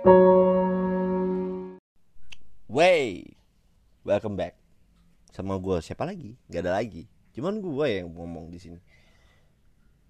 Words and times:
Wey, 0.00 0.16
welcome 4.00 4.32
back. 4.32 4.56
Sama 5.28 5.60
gue 5.60 5.76
siapa 5.84 6.08
lagi? 6.08 6.40
Gak 6.48 6.64
ada 6.64 6.80
lagi. 6.80 7.04
Cuman 7.36 7.60
gue 7.60 8.00
yang 8.00 8.08
ngomong 8.08 8.48
di 8.48 8.56
sini. 8.56 8.80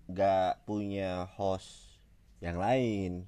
Gak 0.06 0.62
punya 0.62 1.26
host 1.34 1.98
yang 2.38 2.62
lain. 2.62 3.26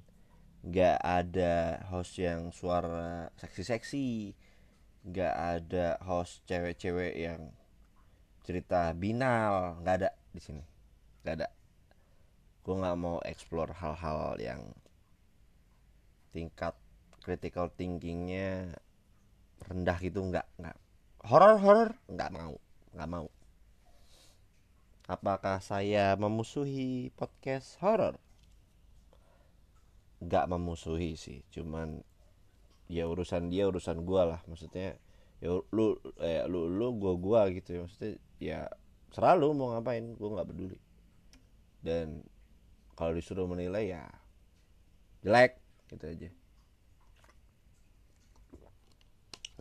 Gak 0.63 1.03
ada 1.03 1.83
host 1.91 2.15
yang 2.15 2.55
suara 2.55 3.27
seksi-seksi. 3.35 4.31
Gak 5.11 5.35
ada 5.35 5.99
host 5.99 6.47
cewek-cewek 6.47 7.19
yang 7.19 7.51
cerita 8.47 8.95
binal. 8.95 9.83
Gak 9.83 9.95
ada 9.99 10.15
di 10.31 10.39
sini. 10.39 10.63
Gak 11.27 11.43
ada. 11.43 11.51
Gue 12.63 12.79
gak 12.79 12.95
mau 12.95 13.19
explore 13.27 13.75
hal-hal 13.75 14.39
yang 14.39 14.63
tingkat 16.33 16.73
critical 17.21 17.71
thinkingnya 17.71 18.75
rendah 19.63 19.97
gitu 20.01 20.19
nggak 20.19 20.49
nggak. 20.59 20.77
Horor 21.23 21.55
horor 21.61 21.89
nggak 22.09 22.29
mau 22.33 22.57
nggak 22.91 23.09
mau. 23.09 23.27
Apakah 25.07 25.61
saya 25.61 26.17
memusuhi 26.19 27.13
podcast 27.15 27.79
horor 27.79 28.17
nggak 30.23 30.47
memusuhi 30.47 31.19
sih 31.19 31.43
cuman 31.51 31.99
ya 32.87 33.03
urusan 33.07 33.47
dia 33.47 33.69
urusan 33.71 34.03
gua 34.03 34.35
lah. 34.35 34.41
Maksudnya 34.49 34.99
ya 35.39 35.49
lu 35.71 35.99
eh, 36.19 36.43
lu 36.49 36.67
lu 36.67 36.91
gua 36.99 37.13
gua 37.15 37.41
gitu 37.53 37.69
ya. 37.77 37.79
Maksudnya 37.87 38.11
ya 38.41 38.59
selalu 39.15 39.47
mau 39.55 39.71
ngapain 39.71 40.17
gua 40.19 40.41
nggak 40.41 40.49
peduli. 40.51 40.79
Dan 41.83 42.23
kalau 42.99 43.15
disuruh 43.15 43.47
menilai 43.47 43.95
ya 43.95 44.05
jelek 45.23 45.62
gitu 45.93 46.05
aja. 46.09 46.29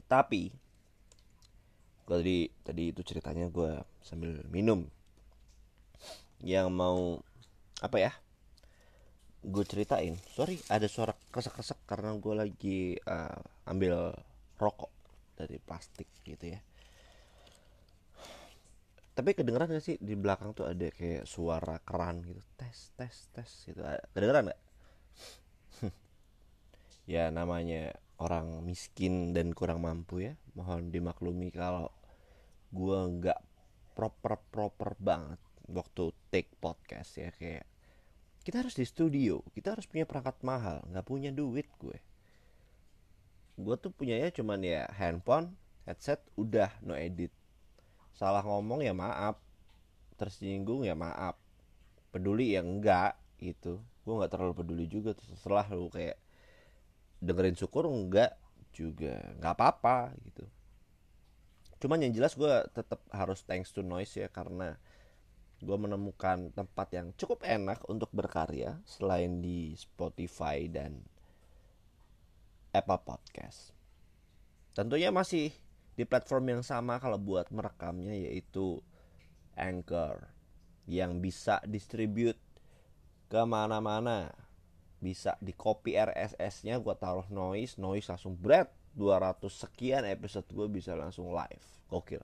Tapi 0.08 0.52
gue 2.02 2.16
tadi 2.18 2.38
tadi 2.66 2.82
itu 2.92 3.00
ceritanya 3.00 3.48
gue 3.48 3.80
sambil 4.04 4.42
minum. 4.52 4.84
Yang 6.42 6.68
mau 6.68 7.22
apa 7.80 7.96
ya 7.96 8.12
gue 9.42 9.64
ceritain. 9.66 10.14
Sorry 10.32 10.60
ada 10.68 10.86
suara 10.86 11.16
kresek-kresek 11.32 11.82
karena 11.88 12.14
gue 12.14 12.34
lagi 12.34 12.78
uh, 13.08 13.40
ambil 13.70 14.14
rokok 14.60 14.92
dari 15.34 15.56
plastik 15.58 16.06
gitu 16.22 16.54
ya. 16.54 16.60
Tapi 19.12 19.36
kedengeran 19.36 19.68
gak 19.68 19.84
sih 19.84 20.00
di 20.00 20.16
belakang 20.16 20.56
tuh 20.56 20.64
ada 20.64 20.88
kayak 20.88 21.28
suara 21.28 21.76
keran 21.84 22.24
gitu. 22.24 22.40
Tes 22.56 22.96
tes 22.96 23.28
tes 23.32 23.50
gitu. 23.68 23.84
Kedengeran 24.16 24.48
gak 24.48 24.60
ya 27.06 27.28
namanya 27.34 27.96
orang 28.22 28.62
miskin 28.62 29.34
dan 29.34 29.50
kurang 29.50 29.82
mampu 29.82 30.22
ya. 30.30 30.34
Mohon 30.54 30.94
dimaklumi 30.94 31.50
kalau 31.50 31.90
gue 32.70 32.98
nggak 33.18 33.40
proper 33.92 34.40
proper 34.48 34.96
banget 35.02 35.40
waktu 35.66 36.14
take 36.30 36.54
podcast 36.62 37.18
ya. 37.18 37.30
Kayak 37.34 37.66
kita 38.42 38.66
harus 38.66 38.74
di 38.74 38.82
studio 38.82 39.38
kita 39.54 39.78
harus 39.78 39.86
punya 39.86 40.02
perangkat 40.02 40.42
mahal 40.42 40.82
nggak 40.90 41.06
punya 41.06 41.30
duit 41.34 41.66
gue. 41.78 41.98
Gue 43.58 43.74
tuh 43.78 43.94
punyanya 43.94 44.30
cuman 44.34 44.62
ya 44.62 44.86
handphone 44.94 45.54
headset 45.86 46.22
udah 46.38 46.70
no 46.82 46.94
edit. 46.94 47.34
Salah 48.14 48.42
ngomong 48.46 48.86
ya 48.86 48.94
maaf 48.94 49.38
tersinggung 50.18 50.86
ya 50.86 50.94
maaf. 50.94 51.34
Peduli 52.14 52.54
ya 52.54 52.62
enggak 52.62 53.18
gitu. 53.42 53.82
Gue 54.06 54.14
nggak 54.18 54.30
terlalu 54.30 54.54
peduli 54.54 54.86
juga 54.86 55.14
setelah 55.18 55.66
lu 55.74 55.90
kayak 55.90 56.21
dengerin 57.22 57.54
syukur 57.54 57.86
enggak 57.86 58.34
juga. 58.74 59.22
Nggak 59.38 59.54
apa-apa 59.54 60.10
gitu. 60.26 60.44
Cuman 61.78 62.02
yang 62.02 62.14
jelas 62.14 62.34
gue 62.34 62.54
tetap 62.74 63.02
harus 63.14 63.46
thanks 63.46 63.70
to 63.70 63.86
noise 63.86 64.14
ya 64.14 64.26
karena 64.26 64.78
gue 65.62 65.78
menemukan 65.78 66.50
tempat 66.50 66.88
yang 66.90 67.14
cukup 67.14 67.46
enak 67.46 67.86
untuk 67.86 68.10
berkarya 68.10 68.82
selain 68.82 69.38
di 69.38 69.78
Spotify 69.78 70.66
dan 70.66 70.98
Apple 72.74 73.02
Podcast. 73.06 73.70
Tentunya 74.74 75.14
masih 75.14 75.54
di 75.94 76.02
platform 76.02 76.58
yang 76.58 76.62
sama 76.66 76.98
kalau 76.98 77.20
buat 77.20 77.52
merekamnya 77.54 78.16
yaitu 78.16 78.82
Anchor 79.54 80.32
yang 80.88 81.22
bisa 81.22 81.62
distribute 81.68 82.40
ke 83.30 83.42
mana-mana 83.44 84.34
bisa 85.02 85.34
di 85.42 85.50
copy 85.50 85.98
RSS-nya 85.98 86.78
gue 86.78 86.94
taruh 86.94 87.26
noise 87.26 87.74
noise 87.74 88.06
langsung 88.06 88.38
berat 88.38 88.70
200 88.94 89.42
sekian 89.50 90.06
episode 90.06 90.46
gue 90.54 90.70
bisa 90.70 90.94
langsung 90.94 91.34
live. 91.34 91.66
Gokil. 91.90 92.22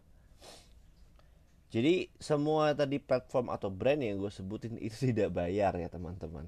Jadi 1.69 2.09
semua 2.17 2.73
tadi 2.73 2.97
platform 2.97 3.53
atau 3.53 3.69
brand 3.69 4.01
yang 4.01 4.17
gue 4.17 4.33
sebutin 4.33 4.79
itu 4.87 5.11
tidak 5.11 5.35
bayar 5.35 5.75
ya 5.77 5.91
teman-teman. 5.91 6.47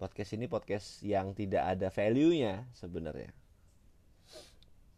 Podcast 0.00 0.34
ini 0.34 0.50
podcast 0.50 1.04
yang 1.06 1.36
tidak 1.36 1.76
ada 1.76 1.92
value-nya 1.92 2.66
sebenarnya. 2.74 3.30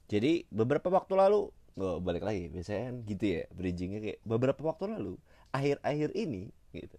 Jadi 0.06 0.46
beberapa 0.48 0.88
waktu 0.88 1.18
lalu 1.18 1.50
oh, 1.76 1.98
balik 1.98 2.22
lagi 2.22 2.48
biasanya 2.48 2.94
kan 2.94 2.96
gitu 3.04 3.24
ya 3.26 3.42
bridgingnya 3.52 4.00
kayak 4.00 4.20
beberapa 4.22 4.62
waktu 4.62 4.94
lalu 4.94 5.14
akhir-akhir 5.50 6.14
ini 6.14 6.54
gitu. 6.72 6.96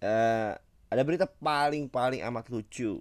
Uh, 0.00 0.56
ada 0.90 1.06
berita 1.06 1.30
paling-paling 1.30 2.20
amat 2.26 2.50
lucu. 2.50 2.98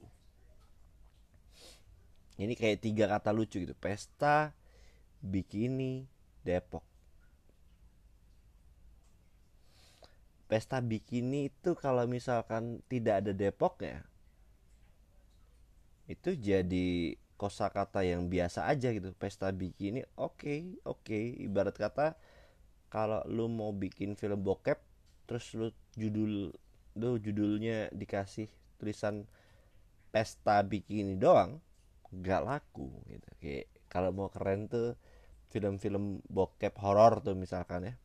Ini 2.39 2.53
kayak 2.55 2.85
tiga 2.85 3.09
kata 3.09 3.33
lucu 3.33 3.65
gitu. 3.65 3.75
Pesta 3.75 4.53
bikini 5.19 6.05
Depok. 6.45 6.85
Pesta 10.45 10.79
bikini 10.79 11.49
itu 11.51 11.75
kalau 11.77 12.05
misalkan 12.05 12.81
tidak 12.89 13.25
ada 13.25 13.31
Depok 13.35 13.85
ya, 13.85 14.01
itu 16.09 16.33
jadi 16.33 17.13
kosakata 17.37 18.01
yang 18.01 18.29
biasa 18.29 18.65
aja 18.65 18.89
gitu. 18.89 19.13
Pesta 19.13 19.53
bikini, 19.53 20.05
oke, 20.17 20.41
okay, 20.41 20.59
oke. 20.85 21.05
Okay. 21.05 21.37
Ibarat 21.45 21.77
kata 21.77 22.17
kalau 22.89 23.21
lu 23.29 23.45
mau 23.45 23.69
bikin 23.69 24.17
film 24.17 24.41
bokep, 24.41 24.81
terus 25.29 25.53
lu 25.53 25.69
judul 25.93 26.49
tuh 26.99 27.17
judulnya 27.17 27.89
dikasih 27.95 28.51
tulisan 28.77 29.25
pesta 30.09 30.61
bikini 30.65 31.15
doang 31.15 31.63
gak 32.09 32.41
laku 32.45 32.89
gitu. 33.09 33.29
Kayak 33.41 33.65
kalau 33.89 34.09
mau 34.13 34.29
keren 34.29 34.69
tuh 34.69 34.97
film-film 35.49 36.21
bokep 36.29 36.73
horor 36.81 37.21
tuh 37.21 37.33
misalkan 37.37 37.89
ya. 37.89 37.95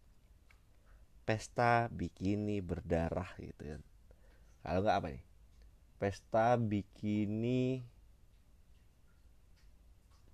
Pesta 1.24 1.88
bikini 1.88 2.60
berdarah 2.60 3.32
gitu 3.40 3.76
kan. 3.76 3.82
Kalau 4.60 4.80
nggak 4.84 4.96
apa 5.00 5.08
nih? 5.08 5.24
Pesta 5.96 6.60
bikini 6.60 7.80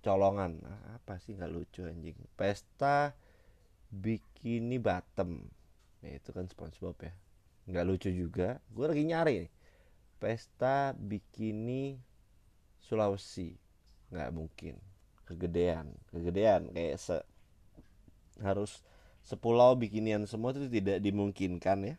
colongan. 0.03 0.59
Nah, 0.59 0.99
apa 0.99 1.15
sih 1.23 1.35
nggak 1.39 1.51
lucu 1.51 1.87
anjing? 1.87 2.19
Pesta 2.35 3.15
bikini 3.87 4.75
bottom. 4.83 5.47
Ya 6.03 6.19
itu 6.19 6.35
kan 6.35 6.51
SpongeBob 6.51 6.99
ya 7.07 7.15
nggak 7.69 7.85
lucu 7.85 8.09
juga. 8.09 8.57
Gue 8.73 8.85
lagi 8.89 9.03
nyari 9.05 9.47
nih. 9.47 9.51
Pesta 10.21 10.93
bikini 10.97 11.97
Sulawesi. 12.81 13.57
Nggak 14.13 14.29
mungkin. 14.33 14.75
Kegedean. 15.25 15.93
Kegedean. 16.09 16.69
Kayak 16.73 16.97
se 17.01 17.17
harus 18.41 18.81
sepulau 19.21 19.77
bikinian 19.77 20.25
semua 20.25 20.53
itu 20.53 20.65
tidak 20.69 20.97
dimungkinkan 21.01 21.93
ya. 21.93 21.95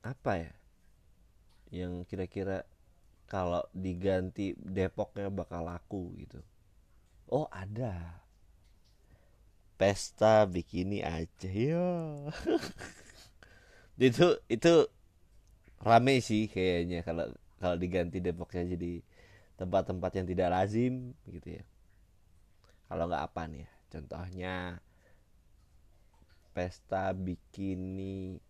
Apa 0.00 0.32
ya? 0.40 0.52
Yang 1.70 2.08
kira-kira 2.08 2.64
kalau 3.30 3.62
diganti 3.76 4.56
Depoknya 4.58 5.30
bakal 5.30 5.68
laku 5.68 6.16
gitu. 6.18 6.40
Oh 7.30 7.46
ada. 7.52 8.24
Pesta 9.80 10.44
bikini 10.44 11.00
aja 11.00 11.48
ya 11.48 11.88
itu 14.00 14.40
itu 14.48 14.72
rame 15.84 16.24
sih 16.24 16.48
kayaknya 16.48 17.04
kalau 17.04 17.28
kalau 17.60 17.76
diganti 17.76 18.24
Depoknya 18.24 18.64
jadi 18.72 19.04
tempat-tempat 19.60 20.10
yang 20.16 20.26
tidak 20.26 20.48
lazim 20.48 21.12
gitu 21.28 21.60
ya. 21.60 21.64
Kalau 22.88 23.04
nggak 23.06 23.24
apa 23.28 23.42
nih 23.52 23.60
ya 23.68 23.70
contohnya 23.92 24.54
pesta 26.56 27.12
bikini 27.12 28.40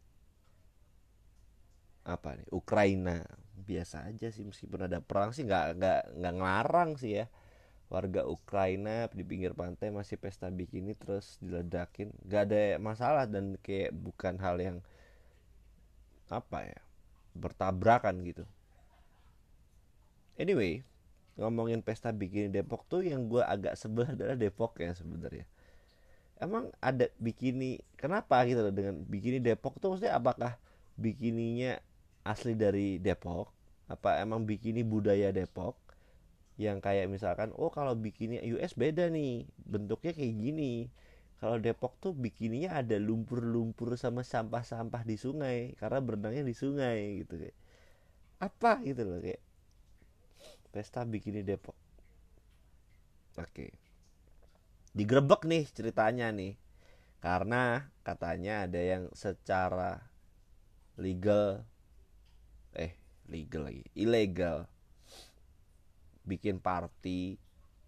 apa 2.06 2.38
nih 2.38 2.48
Ukraina. 2.54 3.26
Biasa 3.60 4.08
aja 4.08 4.32
sih 4.32 4.46
meskipun 4.46 4.88
ada 4.88 5.04
perang 5.04 5.34
sih 5.36 5.44
nggak 5.44 5.82
nggak 5.82 6.00
nggak 6.14 6.34
ngelarang 6.38 6.90
sih 6.94 7.22
ya. 7.22 7.26
Warga 7.90 8.22
Ukraina 8.22 9.10
di 9.10 9.26
pinggir 9.26 9.50
pantai 9.50 9.90
masih 9.90 10.14
pesta 10.14 10.46
bikini 10.46 10.94
terus 10.94 11.42
diledakin. 11.42 12.14
Nggak 12.22 12.42
ada 12.46 12.62
masalah 12.78 13.24
dan 13.26 13.58
kayak 13.58 13.90
bukan 13.90 14.38
hal 14.38 14.62
yang 14.62 14.78
apa 16.30 16.64
ya? 16.64 16.80
Bertabrakan 17.34 18.22
gitu. 18.24 18.46
Anyway 20.40 20.86
ngomongin 21.40 21.80
pesta 21.80 22.12
bikini 22.12 22.52
Depok 22.52 22.84
tuh 22.84 23.00
yang 23.00 23.24
gue 23.32 23.40
agak 23.40 23.74
sebel 23.80 24.04
adalah 24.14 24.36
Depok 24.36 24.76
ya 24.76 24.92
sebenarnya. 24.92 25.48
Emang 26.40 26.72
ada 26.80 27.08
bikini 27.20 27.80
kenapa 27.96 28.44
gitu 28.48 28.64
loh 28.64 28.72
dengan 28.72 29.00
bikini 29.08 29.40
Depok 29.40 29.80
tuh? 29.80 29.96
Maksudnya 29.96 30.16
apakah 30.16 30.56
bikininya 31.00 31.80
asli 32.24 32.52
dari 32.56 33.00
Depok? 33.00 33.52
Apa 33.88 34.20
emang 34.20 34.44
bikini 34.44 34.84
budaya 34.84 35.32
Depok? 35.32 35.76
Yang 36.60 36.84
kayak 36.84 37.06
misalkan 37.08 37.52
oh 37.56 37.72
kalau 37.72 37.96
bikini 37.96 38.40
US 38.56 38.76
beda 38.76 39.08
nih 39.08 39.48
bentuknya 39.64 40.12
kayak 40.12 40.34
gini 40.36 40.92
kalau 41.40 41.56
Depok 41.56 41.96
tuh 41.96 42.12
bikininya 42.12 42.84
ada 42.84 43.00
lumpur-lumpur 43.00 43.96
sama 43.96 44.20
sampah-sampah 44.20 45.08
di 45.08 45.16
sungai 45.16 45.72
karena 45.80 45.98
berenangnya 46.04 46.44
di 46.44 46.52
sungai 46.52 47.24
gitu 47.24 47.40
kayak 47.40 47.56
apa? 48.44 48.84
gitu 48.84 49.02
loh 49.08 49.18
kayak 49.24 49.40
pesta 50.68 51.02
bikini 51.08 51.40
Depok. 51.40 51.74
Oke. 53.40 53.72
Digrebek 54.92 55.48
nih 55.48 55.64
ceritanya 55.72 56.28
nih 56.28 56.60
karena 57.24 57.88
katanya 58.04 58.68
ada 58.68 58.80
yang 58.80 59.08
secara 59.16 60.00
legal 61.00 61.64
eh 62.76 62.96
legal 63.28 63.68
lagi 63.68 63.84
ilegal 63.92 64.68
bikin 66.24 66.60
party 66.60 67.36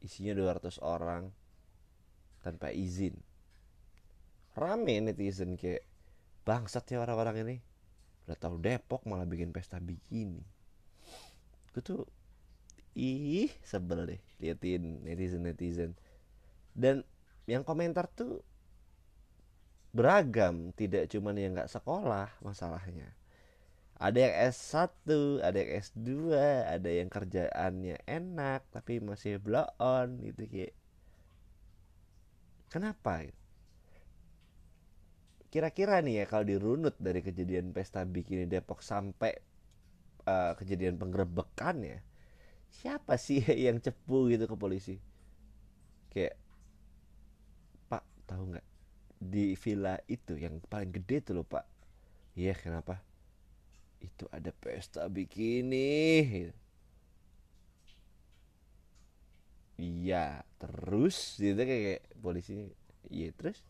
isinya 0.04 0.36
200 0.36 0.80
orang 0.84 1.32
tanpa 2.44 2.72
izin 2.76 3.16
rame 4.52 5.00
netizen 5.00 5.56
kayak 5.56 5.84
bangsat 6.44 6.84
ya 6.90 7.00
orang-orang 7.00 7.46
ini. 7.46 7.56
Udah 8.26 8.38
tahu 8.38 8.60
Depok 8.60 9.02
malah 9.08 9.26
bikin 9.26 9.50
pesta 9.50 9.82
bikini. 9.82 10.42
Gue 11.72 11.82
tuh 11.82 12.02
ih 12.92 13.48
sebel 13.64 14.04
deh 14.04 14.20
liatin 14.36 15.00
netizen 15.00 15.48
netizen 15.48 15.90
dan 16.76 17.00
yang 17.48 17.64
komentar 17.64 18.04
tuh 18.12 18.44
beragam 19.96 20.76
tidak 20.76 21.08
cuman 21.08 21.36
yang 21.36 21.52
nggak 21.56 21.72
sekolah 21.72 22.28
masalahnya. 22.44 23.12
Ada 24.02 24.18
yang 24.18 24.34
S1 24.50 25.06
ada 25.46 25.56
yang 25.62 25.70
S2 25.78 26.08
ada 26.66 26.90
yang 26.90 27.08
kerjaannya 27.08 27.96
enak 28.08 28.66
tapi 28.74 28.98
masih 28.98 29.38
blow 29.38 29.68
on 29.78 30.18
gitu 30.20 30.42
kayak. 30.48 30.74
Kenapa 32.72 33.28
kira-kira 35.52 36.00
nih 36.00 36.14
ya 36.20 36.24
kalau 36.24 36.44
dirunut 36.48 36.96
dari 36.96 37.20
kejadian 37.20 37.76
pesta 37.76 38.08
bikini 38.08 38.48
Depok 38.48 38.80
sampai 38.80 39.36
uh, 40.24 40.56
kejadian 40.56 40.96
penggerebekan 40.96 41.76
ya 41.84 41.98
siapa 42.72 43.20
sih 43.20 43.44
yang 43.68 43.78
cepu 43.84 44.32
gitu 44.32 44.48
ke 44.48 44.56
polisi? 44.56 44.96
Kayak 46.08 46.34
pak 47.92 48.04
tahu 48.24 48.56
nggak? 48.56 48.66
Di 49.22 49.54
villa 49.54 49.94
itu 50.08 50.34
yang 50.34 50.58
paling 50.66 50.90
gede 50.90 51.16
tuh 51.22 51.34
loh 51.40 51.46
pak. 51.46 51.68
Iya 52.34 52.56
kenapa? 52.56 53.04
Itu 54.00 54.24
ada 54.32 54.50
pesta 54.56 55.06
bikini. 55.12 55.92
Iya 59.76 60.42
terus? 60.56 61.36
Gitu 61.36 61.60
kayak, 61.60 61.82
kayak 61.84 62.02
polisi 62.24 62.72
iya 63.12 63.28
terus 63.34 63.60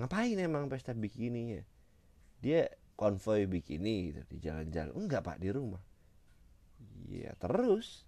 ngapain 0.00 0.40
emang 0.40 0.66
pesta 0.72 0.96
bikininya 0.96 1.60
dia 2.40 2.72
konvoy 2.96 3.48
bikini 3.48 4.12
gitu 4.12 4.20
di 4.28 4.36
jalan-jalan. 4.44 4.92
Enggak 4.92 5.24
pak 5.24 5.40
di 5.40 5.48
rumah. 5.48 5.80
Iya 7.08 7.32
terus? 7.36 8.04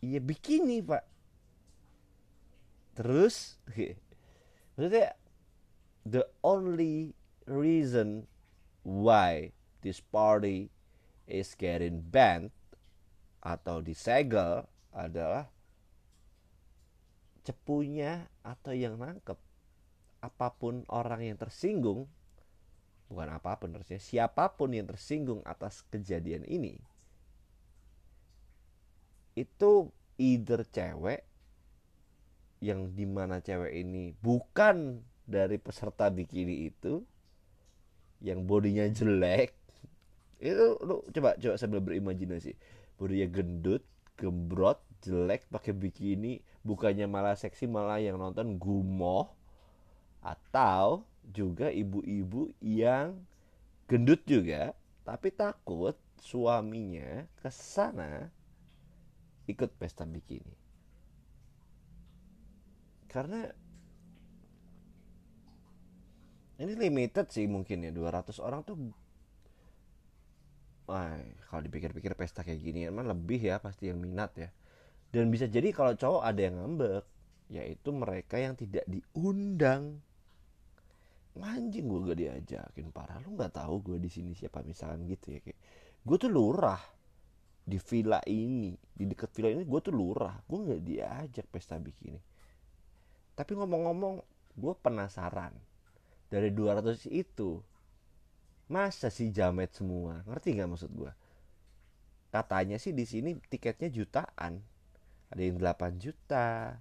Iya 0.00 0.20
bikini 0.20 0.80
pak. 0.80 1.04
Terus? 2.96 3.60
Maksudnya 4.76 5.12
the 6.08 6.24
only 6.40 7.12
reason 7.44 8.24
why 8.80 9.52
this 9.84 10.00
party 10.00 10.72
is 11.28 11.52
getting 11.52 12.00
banned 12.00 12.52
atau 13.44 13.84
disegel 13.84 14.64
adalah 14.92 15.48
cepunya 17.44 18.28
atau 18.44 18.72
yang 18.76 19.00
nangkep 19.00 19.49
apa 20.20 20.52
pun 20.52 20.84
orang 20.92 21.24
yang 21.24 21.36
tersinggung 21.40 22.08
bukan 23.10 23.28
apa 23.32 23.58
pun 23.58 23.74
harusnya 23.74 23.98
siapa 23.98 24.54
pun 24.54 24.70
yang 24.70 24.86
tersinggung 24.86 25.42
atas 25.42 25.82
kejadian 25.90 26.46
ini 26.46 26.78
itu 29.34 29.88
either 30.20 30.62
cewek 30.68 31.24
yang 32.60 32.92
di 32.92 33.08
mana 33.08 33.40
cewek 33.40 33.72
ini 33.72 34.12
bukan 34.20 35.00
dari 35.24 35.56
peserta 35.56 36.12
bikini 36.12 36.68
itu 36.68 37.00
yang 38.20 38.44
bodinya 38.44 38.84
jelek 38.92 39.56
itu 40.40 40.80
lu 40.80 41.04
coba 41.12 41.36
coba 41.36 41.54
sambil 41.60 41.84
berimajinasi. 41.84 42.56
Bodinya 42.96 43.28
gendut 43.28 43.84
gembrot 44.16 44.80
jelek 45.04 45.48
pakai 45.48 45.72
bikini 45.72 46.44
bukannya 46.60 47.08
malah 47.08 47.36
seksi 47.36 47.64
malah 47.64 48.00
yang 48.00 48.20
nonton 48.20 48.60
gumoh 48.60 49.32
atau 50.20 51.04
juga 51.24 51.72
ibu-ibu 51.72 52.52
yang 52.60 53.16
gendut 53.88 54.22
juga 54.28 54.76
tapi 55.02 55.32
takut 55.32 55.96
suaminya 56.20 57.24
ke 57.40 57.48
sana 57.48 58.28
ikut 59.48 59.70
pesta 59.80 60.06
bikini. 60.06 60.54
Karena 63.10 63.42
ini 66.60 66.72
limited 66.76 67.26
sih 67.32 67.48
mungkin 67.50 67.88
ya 67.88 67.90
200 67.90 68.38
orang 68.38 68.62
tuh 68.62 68.76
Wah, 70.90 71.14
kalau 71.46 71.62
dipikir-pikir 71.62 72.18
pesta 72.18 72.42
kayak 72.42 72.66
gini 72.66 72.90
emang 72.90 73.06
lebih 73.06 73.38
ya 73.38 73.62
pasti 73.62 73.86
yang 73.86 74.02
minat 74.02 74.34
ya. 74.34 74.50
Dan 75.14 75.30
bisa 75.30 75.46
jadi 75.46 75.70
kalau 75.70 75.94
cowok 75.94 76.22
ada 76.26 76.40
yang 76.42 76.58
ngambek 76.58 77.06
yaitu 77.50 77.90
mereka 77.94 78.42
yang 78.42 78.58
tidak 78.58 78.82
diundang 78.90 80.02
anjing 81.38 81.86
gue 81.86 82.00
gak 82.10 82.18
diajakin. 82.18 82.86
Parah 82.90 83.22
lu 83.22 83.38
nggak 83.38 83.54
tahu 83.54 83.94
gue 83.94 83.96
di 84.02 84.10
sini 84.10 84.34
siapa 84.34 84.66
misalkan 84.66 85.06
gitu 85.06 85.30
ya 85.30 85.40
kayak 85.44 85.60
gue 86.02 86.16
tuh 86.18 86.30
lurah. 86.30 86.82
Di 87.60 87.78
villa 87.78 88.18
ini 88.26 88.74
di 88.74 89.04
dekat 89.06 89.30
villa 89.30 89.54
ini 89.54 89.62
gue 89.62 89.80
tuh 89.84 89.94
lurah. 89.94 90.34
Gue 90.42 90.58
nggak 90.66 90.82
diajak 90.82 91.46
pesta 91.46 91.78
bikini. 91.78 92.18
Tapi 93.38 93.52
ngomong-ngomong 93.54 94.14
gue 94.58 94.74
penasaran. 94.82 95.54
Dari 96.30 96.50
200 96.50 97.10
itu 97.10 97.62
masa 98.70 99.10
sih 99.10 99.30
jamet 99.30 99.70
semua? 99.74 100.22
Ngerti 100.26 100.58
nggak 100.58 100.70
maksud 100.70 100.90
gue 100.94 101.12
katanya 102.30 102.78
sih 102.78 102.94
di 102.94 103.04
sini 103.04 103.36
tiketnya 103.50 103.90
jutaan. 103.90 104.62
Ada 105.30 105.42
yang 105.42 105.58
8 105.58 105.98
juta. 105.98 106.78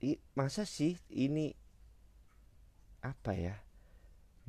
I, 0.00 0.16
masa 0.32 0.64
sih 0.64 0.96
ini 1.12 1.52
apa 3.00 3.32
ya 3.32 3.56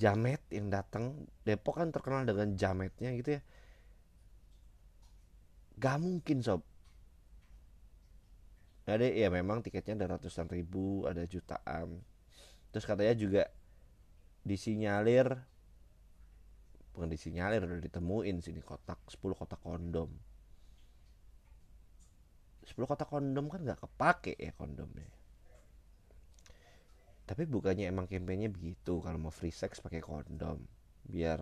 jamet 0.01 0.41
yang 0.49 0.73
datang 0.73 1.29
Depok 1.45 1.77
kan 1.77 1.93
terkenal 1.93 2.25
dengan 2.25 2.57
jametnya 2.57 3.13
gitu 3.13 3.37
ya. 3.37 3.41
Gak 5.77 5.97
mungkin 6.01 6.41
sob. 6.41 6.65
Ada 8.89 9.07
ya 9.07 9.29
memang 9.29 9.61
tiketnya 9.61 9.93
ada 10.01 10.17
ratusan 10.17 10.49
ribu 10.49 11.05
ada 11.05 11.21
jutaan. 11.29 12.01
Terus 12.73 12.85
katanya 12.89 13.13
juga 13.13 13.43
disinyalir 14.41 15.29
bukan 16.91 17.07
disinyalir 17.07 17.61
udah 17.63 17.79
ditemuin 17.79 18.41
sini 18.41 18.59
kotak 18.65 18.99
10 19.05 19.37
kotak 19.37 19.61
kondom. 19.61 20.09
10 22.65 22.89
kotak 22.89 23.05
kondom 23.05 23.47
kan 23.53 23.61
nggak 23.63 23.85
kepake 23.85 24.33
ya 24.37 24.53
kondomnya 24.57 25.20
tapi 27.25 27.47
bukannya 27.47 27.87
emang 27.87 28.09
kampanye 28.09 28.51
begitu 28.51 28.99
kalau 28.99 29.17
mau 29.17 29.33
free 29.33 29.53
sex 29.53 29.79
pakai 29.79 30.03
kondom 30.03 30.59
biar 31.07 31.39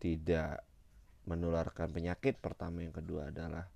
tidak 0.00 0.62
menularkan 1.26 1.90
penyakit 1.90 2.38
pertama. 2.38 2.86
Yang 2.86 3.02
kedua 3.02 3.28
adalah 3.34 3.66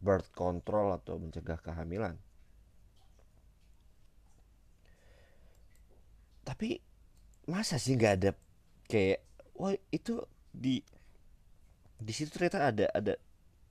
birth 0.00 0.32
control 0.32 0.96
atau 0.96 1.20
mencegah 1.20 1.60
kehamilan. 1.60 2.16
Tapi 6.46 6.80
masa 7.46 7.76
sih 7.76 7.94
nggak 7.94 8.14
ada 8.22 8.30
kayak 8.90 9.22
wah 9.58 9.74
itu 9.90 10.18
di 10.50 10.82
di 11.96 12.12
situ 12.12 12.30
ternyata 12.34 12.70
ada 12.70 12.86
ada 12.94 13.14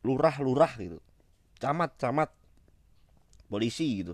lurah-lurah 0.06 0.74
gitu. 0.78 1.00
Camat-camat 1.58 2.30
polisi 3.48 4.04
gitu 4.04 4.14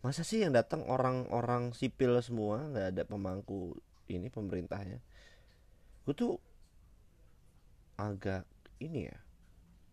masa 0.00 0.24
sih 0.24 0.40
yang 0.40 0.56
datang 0.56 0.88
orang-orang 0.88 1.76
sipil 1.76 2.16
semua 2.24 2.64
nggak 2.72 2.86
ada 2.96 3.02
pemangku 3.04 3.76
ini 4.08 4.32
pemerintahnya? 4.32 4.98
Gue 6.08 6.14
tuh 6.16 6.34
agak 8.00 8.48
ini 8.80 9.12
ya 9.12 9.18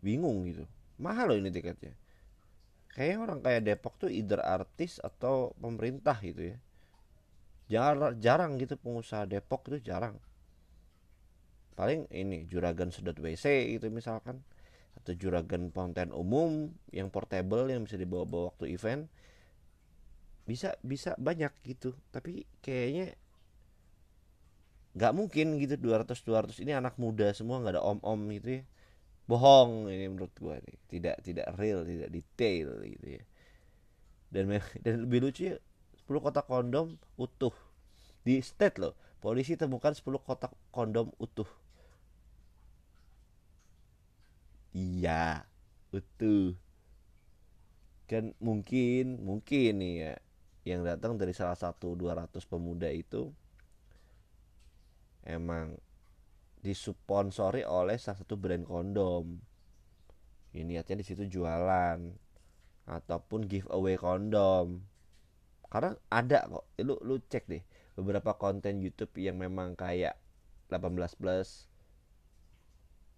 bingung 0.00 0.48
gitu. 0.48 0.64
Mahal 0.98 1.30
loh 1.34 1.38
ini 1.38 1.52
tiketnya. 1.52 1.92
Kayaknya 2.90 3.18
orang 3.22 3.38
kayak 3.44 3.62
Depok 3.68 3.94
tuh 4.00 4.10
either 4.10 4.40
artis 4.42 4.98
atau 4.98 5.54
pemerintah 5.60 6.16
gitu 6.24 6.56
ya. 6.56 6.58
Jarang 7.68 8.16
jarang 8.18 8.56
gitu 8.56 8.80
pengusaha 8.80 9.28
Depok 9.28 9.68
itu 9.70 9.92
jarang. 9.92 10.16
Paling 11.78 12.10
ini 12.10 12.48
juragan 12.50 12.90
sedot 12.90 13.20
WC 13.20 13.76
gitu 13.78 13.92
misalkan. 13.92 14.42
Atau 14.98 15.14
juragan 15.14 15.70
fountain 15.70 16.10
umum 16.10 16.74
yang 16.90 17.06
portable 17.12 17.70
yang 17.70 17.86
bisa 17.86 17.94
dibawa-bawa 17.94 18.50
waktu 18.50 18.74
event 18.74 19.06
bisa 20.50 20.68
bisa 20.92 21.10
banyak 21.26 21.52
gitu. 21.70 21.90
Tapi 22.14 22.48
kayaknya 22.64 23.06
nggak 24.96 25.12
mungkin 25.18 25.46
gitu 25.62 25.74
200 25.78 26.18
200 26.26 26.58
ini 26.64 26.72
anak 26.74 26.94
muda 26.98 27.30
semua 27.38 27.60
nggak 27.60 27.74
ada 27.78 27.84
om-om 27.84 28.20
gitu 28.36 28.48
ya. 28.58 28.62
Bohong 29.30 29.72
ini 29.92 30.06
menurut 30.12 30.34
gua 30.42 30.56
nih. 30.66 30.76
Tidak 30.92 31.16
tidak 31.26 31.46
real 31.60 31.80
tidak 31.84 32.10
detail 32.16 32.68
gitu 32.84 33.06
ya. 33.20 33.24
Dan 34.32 34.44
dan 34.84 34.94
lebih 35.04 35.18
lucu 35.24 35.42
ya 35.52 35.56
10 36.04 36.20
kotak 36.24 36.46
kondom 36.48 36.96
utuh. 37.20 37.54
Di 38.26 38.40
state 38.40 38.76
loh 38.82 38.94
polisi 39.24 39.54
temukan 39.58 39.92
10 39.92 40.20
kotak 40.22 40.52
kondom 40.72 41.12
utuh. 41.20 41.48
Iya 44.72 45.44
utuh. 45.92 46.56
Kan 48.08 48.32
mungkin 48.40 49.20
mungkin 49.20 49.70
nih 49.84 49.94
ya 50.04 50.12
yang 50.68 50.84
datang 50.84 51.16
dari 51.16 51.32
salah 51.32 51.56
satu 51.56 51.96
200 51.96 52.28
pemuda 52.44 52.92
itu 52.92 53.32
emang 55.24 55.80
disusponsori 56.60 57.64
oleh 57.64 57.96
salah 57.96 58.20
satu 58.20 58.36
brand 58.36 58.68
kondom. 58.68 59.40
Ini 60.52 60.64
niatnya 60.64 61.00
di 61.00 61.06
situ 61.08 61.24
jualan 61.24 61.98
ataupun 62.84 63.48
giveaway 63.48 63.96
kondom. 63.96 64.84
Karena 65.72 65.96
ada 66.12 66.44
kok. 66.48 66.64
Lu 66.84 67.00
lu 67.00 67.16
cek 67.20 67.48
deh 67.48 67.64
beberapa 67.96 68.36
konten 68.36 68.84
YouTube 68.84 69.16
yang 69.16 69.40
memang 69.40 69.72
kayak 69.72 70.20
18 70.68 70.92
plus 71.16 71.68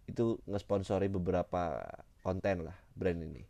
itu 0.06 0.42
ngesponsori 0.46 1.06
beberapa 1.06 1.82
konten 2.22 2.66
lah 2.66 2.78
brand 2.94 3.22
ini. 3.22 3.46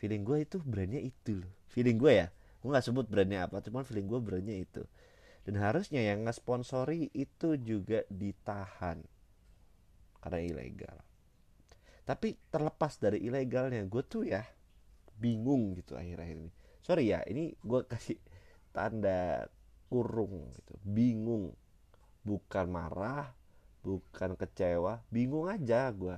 Feeling 0.00 0.24
gue 0.24 0.44
itu 0.44 0.56
brandnya 0.60 1.00
itu 1.00 1.40
loh. 1.40 1.52
Feeling 1.72 1.96
gue 2.00 2.12
ya 2.24 2.28
gue 2.64 2.70
nggak 2.72 2.86
sebut 2.88 3.04
brandnya 3.04 3.44
apa 3.44 3.60
cuman 3.60 3.84
feeling 3.84 4.08
gue 4.08 4.20
brandnya 4.24 4.56
itu. 4.56 4.82
Dan 5.44 5.60
harusnya 5.60 6.00
yang 6.00 6.24
ngesponsori 6.24 7.12
itu 7.12 7.60
juga 7.60 8.00
ditahan. 8.08 9.04
Karena 10.24 10.40
ilegal. 10.40 10.96
Tapi 12.08 12.32
terlepas 12.48 12.96
dari 12.96 13.20
ilegalnya 13.20 13.84
gue 13.84 14.02
tuh 14.08 14.24
ya 14.24 14.40
bingung 15.20 15.76
gitu 15.76 16.00
akhir-akhir 16.00 16.36
ini. 16.40 16.52
Sorry 16.80 17.12
ya 17.12 17.20
ini 17.28 17.52
gue 17.60 17.84
kasih 17.84 18.16
tanda 18.72 19.44
kurung 19.92 20.48
gitu. 20.56 20.80
Bingung. 20.80 21.52
Bukan 22.24 22.72
marah 22.72 23.36
bukan 23.84 24.32
kecewa 24.40 25.04
bingung 25.12 25.44
aja 25.44 25.92
gue 25.92 26.16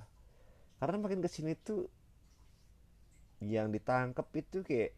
karena 0.79 0.97
makin 1.03 1.19
ke 1.19 1.26
sini 1.26 1.59
tuh 1.59 1.91
yang 3.43 3.75
ditangkap 3.75 4.31
itu 4.38 4.62
kayak 4.62 4.95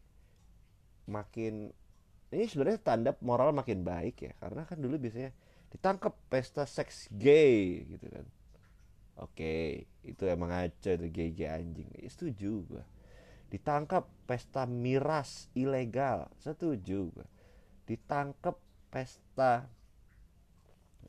makin 1.09 1.73
ini 2.29 2.45
sebenarnya 2.45 2.79
tanda 2.81 3.11
moral 3.25 3.49
makin 3.51 3.81
baik 3.81 4.21
ya 4.21 4.33
karena 4.37 4.61
kan 4.63 4.77
dulu 4.77 5.01
biasanya 5.01 5.33
ditangkap 5.73 6.13
pesta 6.29 6.65
seks 6.69 7.09
gay 7.13 7.85
gitu 7.89 8.05
kan. 8.09 8.25
Oke 9.19 9.85
itu 10.05 10.23
emang 10.29 10.53
aja 10.53 10.95
tuh 10.95 11.09
gay 11.09 11.33
gay 11.33 11.49
anjing. 11.49 11.89
Ya, 11.97 12.05
setuju 12.05 12.63
gue 12.69 12.85
ditangkap 13.49 14.05
pesta 14.29 14.69
miras 14.69 15.49
ilegal 15.57 16.29
setuju 16.37 17.09
gue 17.09 17.27
ditangkap 17.89 18.61
pesta 18.93 19.65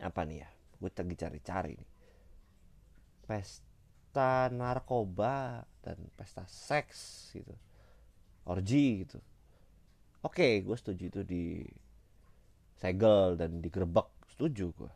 apa 0.01 0.21
nih 0.25 0.41
ya 0.41 0.49
gue 0.81 0.89
lagi 0.89 1.17
cari-cari 1.21 1.73
nih. 1.77 1.91
Pesta 3.29 4.49
narkoba 4.49 5.63
dan 5.85 6.01
pesta 6.17 6.49
seks 6.49 7.31
gitu. 7.37 7.53
Orgi 8.49 9.05
gitu 9.05 9.21
oke 10.27 10.49
gue 10.65 10.77
setuju 10.77 11.05
itu 11.09 11.21
di 11.25 11.45
segel 12.81 13.37
dan 13.37 13.61
digerebek. 13.61 14.09
Setuju 14.33 14.67
gue 14.73 14.93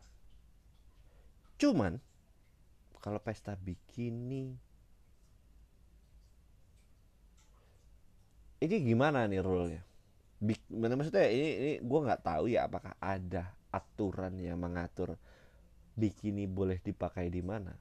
cuman 1.55 1.95
kalau 2.99 3.19
pesta 3.23 3.55
bikini 3.55 4.59
ini 8.59 8.75
gimana 8.81 9.29
nih 9.29 9.39
rule-nya? 9.45 9.81
Bik, 10.41 10.61
maksudnya? 10.67 11.27
Ini, 11.29 11.49
ini 11.61 11.73
gue 11.79 11.99
nggak 12.05 12.23
tahu 12.25 12.51
ya 12.51 12.67
apakah 12.67 12.97
ada 12.99 13.53
aturan 13.71 14.35
yang 14.41 14.59
mengatur 14.59 15.15
bikini 15.95 16.49
boleh 16.49 16.81
dipakai 16.81 17.29
di 17.31 17.39
mana. 17.45 17.71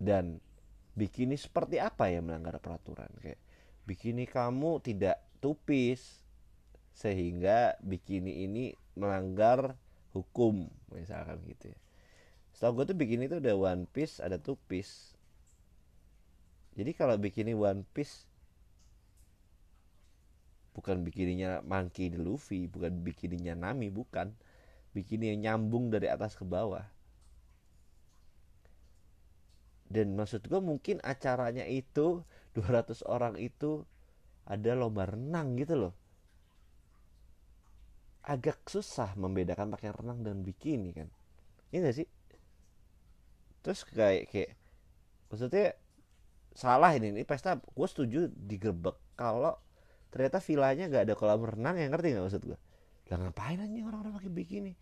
Dan 0.00 0.40
bikini 0.94 1.34
seperti 1.38 1.82
apa 1.82 2.10
yang 2.10 2.26
melanggar 2.26 2.58
peraturan? 2.58 3.10
Kayak 3.20 3.38
bikini 3.84 4.24
kamu 4.24 4.80
tidak 4.80 5.22
tupis 5.38 6.22
sehingga 6.94 7.74
bikini 7.82 8.46
ini 8.46 8.74
melanggar 8.94 9.74
hukum 10.14 10.70
misalkan 10.94 11.42
gitu 11.50 11.74
ya. 11.74 11.78
Setahu 12.54 12.82
gue 12.82 12.94
tuh 12.94 12.96
bikini 12.96 13.26
itu 13.26 13.42
ada 13.42 13.58
one 13.58 13.90
piece 13.90 14.22
ada 14.22 14.38
two 14.38 14.54
piece 14.70 15.14
jadi 16.74 16.90
kalau 16.90 17.14
bikini 17.14 17.54
one 17.54 17.86
piece 17.94 18.26
bukan 20.74 21.06
bikininya 21.06 21.62
Monkey 21.62 22.10
the 22.10 22.18
Luffy 22.18 22.66
bukan 22.66 23.06
bikininya 23.06 23.54
Nami 23.54 23.94
bukan. 23.94 24.34
Bikini 24.94 25.34
yang 25.34 25.42
nyambung 25.42 25.90
dari 25.90 26.06
atas 26.06 26.38
ke 26.38 26.46
bawah 26.46 26.86
dan 29.94 30.18
maksud 30.18 30.50
gue 30.50 30.58
mungkin 30.58 30.98
acaranya 31.06 31.62
itu 31.70 32.26
200 32.58 33.06
orang 33.06 33.38
itu 33.38 33.86
ada 34.50 34.74
lomba 34.74 35.06
renang 35.06 35.54
gitu 35.54 35.78
loh. 35.78 35.94
Agak 38.26 38.66
susah 38.66 39.14
membedakan 39.14 39.70
pakaian 39.70 39.94
renang 39.94 40.26
dan 40.26 40.42
bikini 40.42 40.90
kan. 40.90 41.06
Ini 41.70 41.78
iya 41.78 41.86
gak 41.86 41.96
sih? 42.02 42.08
Terus 43.62 43.80
kayak 43.86 44.34
kayak 44.34 44.50
maksudnya 45.30 45.78
salah 46.58 46.90
ini 46.98 47.14
ini 47.14 47.22
pesta 47.22 47.54
gue 47.62 47.88
setuju 47.88 48.30
digerebek 48.34 48.98
kalau 49.14 49.54
ternyata 50.10 50.42
villanya 50.42 50.90
gak 50.90 51.06
ada 51.06 51.14
kolam 51.14 51.42
renang 51.46 51.78
yang 51.78 51.94
ngerti 51.94 52.14
gak 52.18 52.26
maksud 52.26 52.42
gue 52.42 52.58
lah 53.04 53.20
ngapain 53.20 53.60
aja 53.60 53.84
orang-orang 53.84 54.16
pakai 54.16 54.32
bikini? 54.32 54.72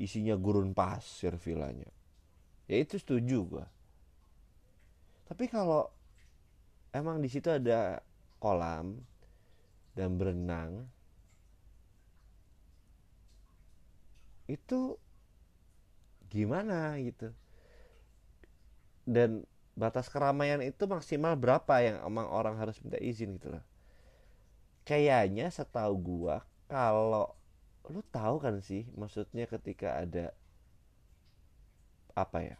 Isinya 0.00 0.32
gurun 0.40 0.72
pasir 0.72 1.36
villanya. 1.36 1.92
Ya 2.66 2.80
itu 2.80 2.96
setuju 2.96 3.38
gue 3.46 3.66
tapi 5.26 5.44
kalau 5.50 5.90
emang 6.94 7.20
di 7.20 7.28
situ 7.28 7.50
ada 7.52 8.00
kolam 8.42 9.02
dan 9.98 10.16
berenang 10.16 10.86
itu 14.46 14.94
gimana 16.30 16.94
gitu? 17.02 17.34
Dan 19.06 19.46
batas 19.78 20.10
keramaian 20.10 20.62
itu 20.62 20.86
maksimal 20.88 21.34
berapa 21.38 21.74
yang 21.82 21.96
emang 22.02 22.26
orang 22.30 22.54
harus 22.58 22.78
minta 22.82 22.98
izin 22.98 23.38
gitu 23.38 23.54
loh? 23.54 23.64
Kayaknya 24.86 25.50
setahu 25.50 25.94
gua 25.98 26.46
kalau 26.70 27.34
lu 27.86 28.02
tahu 28.10 28.42
kan 28.42 28.58
sih 28.58 28.82
maksudnya 28.98 29.46
ketika 29.46 30.02
ada 30.02 30.34
apa 32.16 32.38
ya 32.42 32.58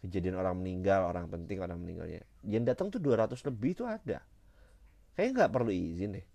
kejadian 0.00 0.38
orang 0.38 0.58
meninggal 0.58 1.06
orang 1.06 1.26
penting 1.26 1.58
orang 1.62 1.78
meninggalnya. 1.78 2.22
Yang 2.46 2.64
datang 2.74 2.86
tuh 2.88 3.02
200 3.02 3.34
lebih 3.46 3.78
tuh 3.78 3.86
ada. 3.86 4.22
Kayaknya 5.18 5.32
nggak 5.44 5.52
perlu 5.52 5.70
izin 5.74 6.10
deh. 6.18 6.26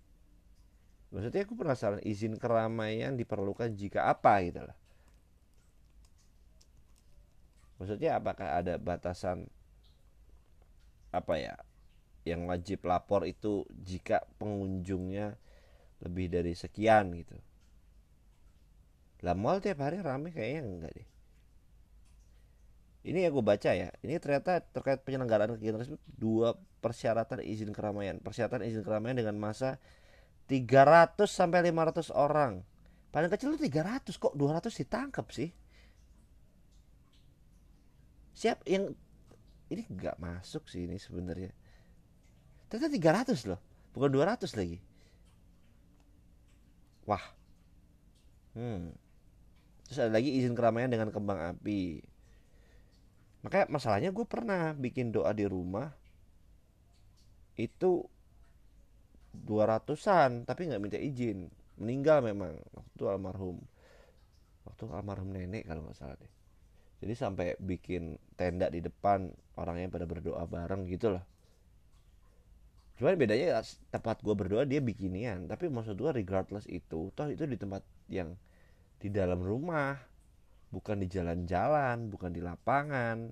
Maksudnya 1.14 1.46
aku 1.46 1.54
penasaran 1.54 2.02
izin 2.02 2.36
keramaian 2.36 3.14
diperlukan 3.14 3.72
jika 3.72 4.10
apa 4.10 4.42
gitu 4.44 4.62
lah 4.66 4.76
maksudnya 7.78 8.16
apakah 8.18 8.58
ada 8.58 8.78
batasan 8.78 9.44
apa 11.12 11.34
ya 11.38 11.54
yang 12.24 12.48
wajib 12.48 12.80
lapor 12.88 13.28
itu 13.28 13.68
jika 13.70 14.24
pengunjungnya 14.40 15.36
lebih 16.00 16.32
dari 16.32 16.56
sekian 16.56 17.12
gitu? 17.12 17.36
Lah 19.20 19.36
mall 19.36 19.60
tiap 19.60 19.84
hari 19.84 20.00
rame 20.00 20.32
kayaknya 20.32 20.60
enggak 20.64 20.92
deh 20.96 21.08
ini 23.04 23.28
yang 23.28 23.36
gue 23.36 23.44
baca 23.44 23.70
ya. 23.76 23.92
Ini 24.00 24.16
ternyata 24.16 24.64
terkait 24.64 25.04
penyelenggaraan 25.04 25.52
kegiatan 25.60 25.84
tersebut 25.84 26.00
dua 26.16 26.56
persyaratan 26.80 27.44
izin 27.44 27.68
keramaian. 27.76 28.16
Persyaratan 28.16 28.64
izin 28.64 28.80
keramaian 28.80 29.12
dengan 29.12 29.36
masa 29.36 29.76
300 30.48 31.28
sampai 31.28 31.68
500 31.68 32.08
orang. 32.16 32.64
Paling 33.12 33.28
kecil 33.28 33.52
itu 33.52 33.68
300 33.68 34.08
kok 34.08 34.32
200 34.32 34.72
ditangkap 34.72 35.28
sih? 35.28 35.52
Siap 38.34 38.64
yang 38.64 38.96
ini 39.68 39.84
nggak 39.84 40.16
masuk 40.16 40.64
sih 40.72 40.88
ini 40.88 40.96
sebenarnya. 40.96 41.52
Ternyata 42.72 42.88
300 43.36 43.52
loh 43.52 43.60
bukan 43.92 44.08
200 44.08 44.48
lagi. 44.56 44.80
Wah. 47.04 47.24
Hmm. 48.56 48.96
Terus 49.84 49.98
ada 50.00 50.16
lagi 50.16 50.40
izin 50.40 50.56
keramaian 50.56 50.88
dengan 50.88 51.12
kembang 51.12 51.52
api 51.52 52.13
makanya 53.44 53.68
masalahnya 53.68 54.10
gue 54.10 54.24
pernah 54.24 54.72
bikin 54.72 55.12
doa 55.12 55.30
di 55.36 55.44
rumah 55.44 55.92
itu 57.60 58.02
200an 59.34 60.48
tapi 60.48 60.70
nggak 60.70 60.82
minta 60.82 60.98
izin. 60.98 61.52
Meninggal 61.78 62.22
memang 62.22 62.56
waktu 62.72 63.02
almarhum 63.04 63.58
waktu 64.64 64.82
almarhum 64.88 65.28
nenek 65.30 65.68
kalau 65.68 65.84
nggak 65.84 65.98
salah 65.98 66.16
deh. 66.16 66.32
Jadi 67.04 67.14
sampai 67.14 67.46
bikin 67.60 68.16
tenda 68.38 68.72
di 68.72 68.80
depan 68.80 69.28
orangnya 69.60 69.92
pada 69.92 70.06
berdoa 70.08 70.42
bareng 70.48 70.88
gitu 70.88 71.12
loh 71.12 71.24
cuman 72.94 73.18
bedanya 73.18 73.58
tempat 73.90 74.22
gue 74.22 74.34
berdoa 74.38 74.62
dia 74.62 74.78
bikinian 74.78 75.50
tapi 75.50 75.66
maksud 75.66 75.98
gue 75.98 76.14
regardless 76.14 76.70
itu 76.70 77.10
toh 77.10 77.26
itu 77.26 77.42
di 77.42 77.58
tempat 77.58 77.82
yang 78.06 78.38
di 79.02 79.10
dalam 79.10 79.42
rumah 79.42 79.98
bukan 80.74 80.98
di 80.98 81.06
jalan-jalan 81.06 82.10
bukan 82.10 82.34
di 82.34 82.42
lapangan. 82.42 83.30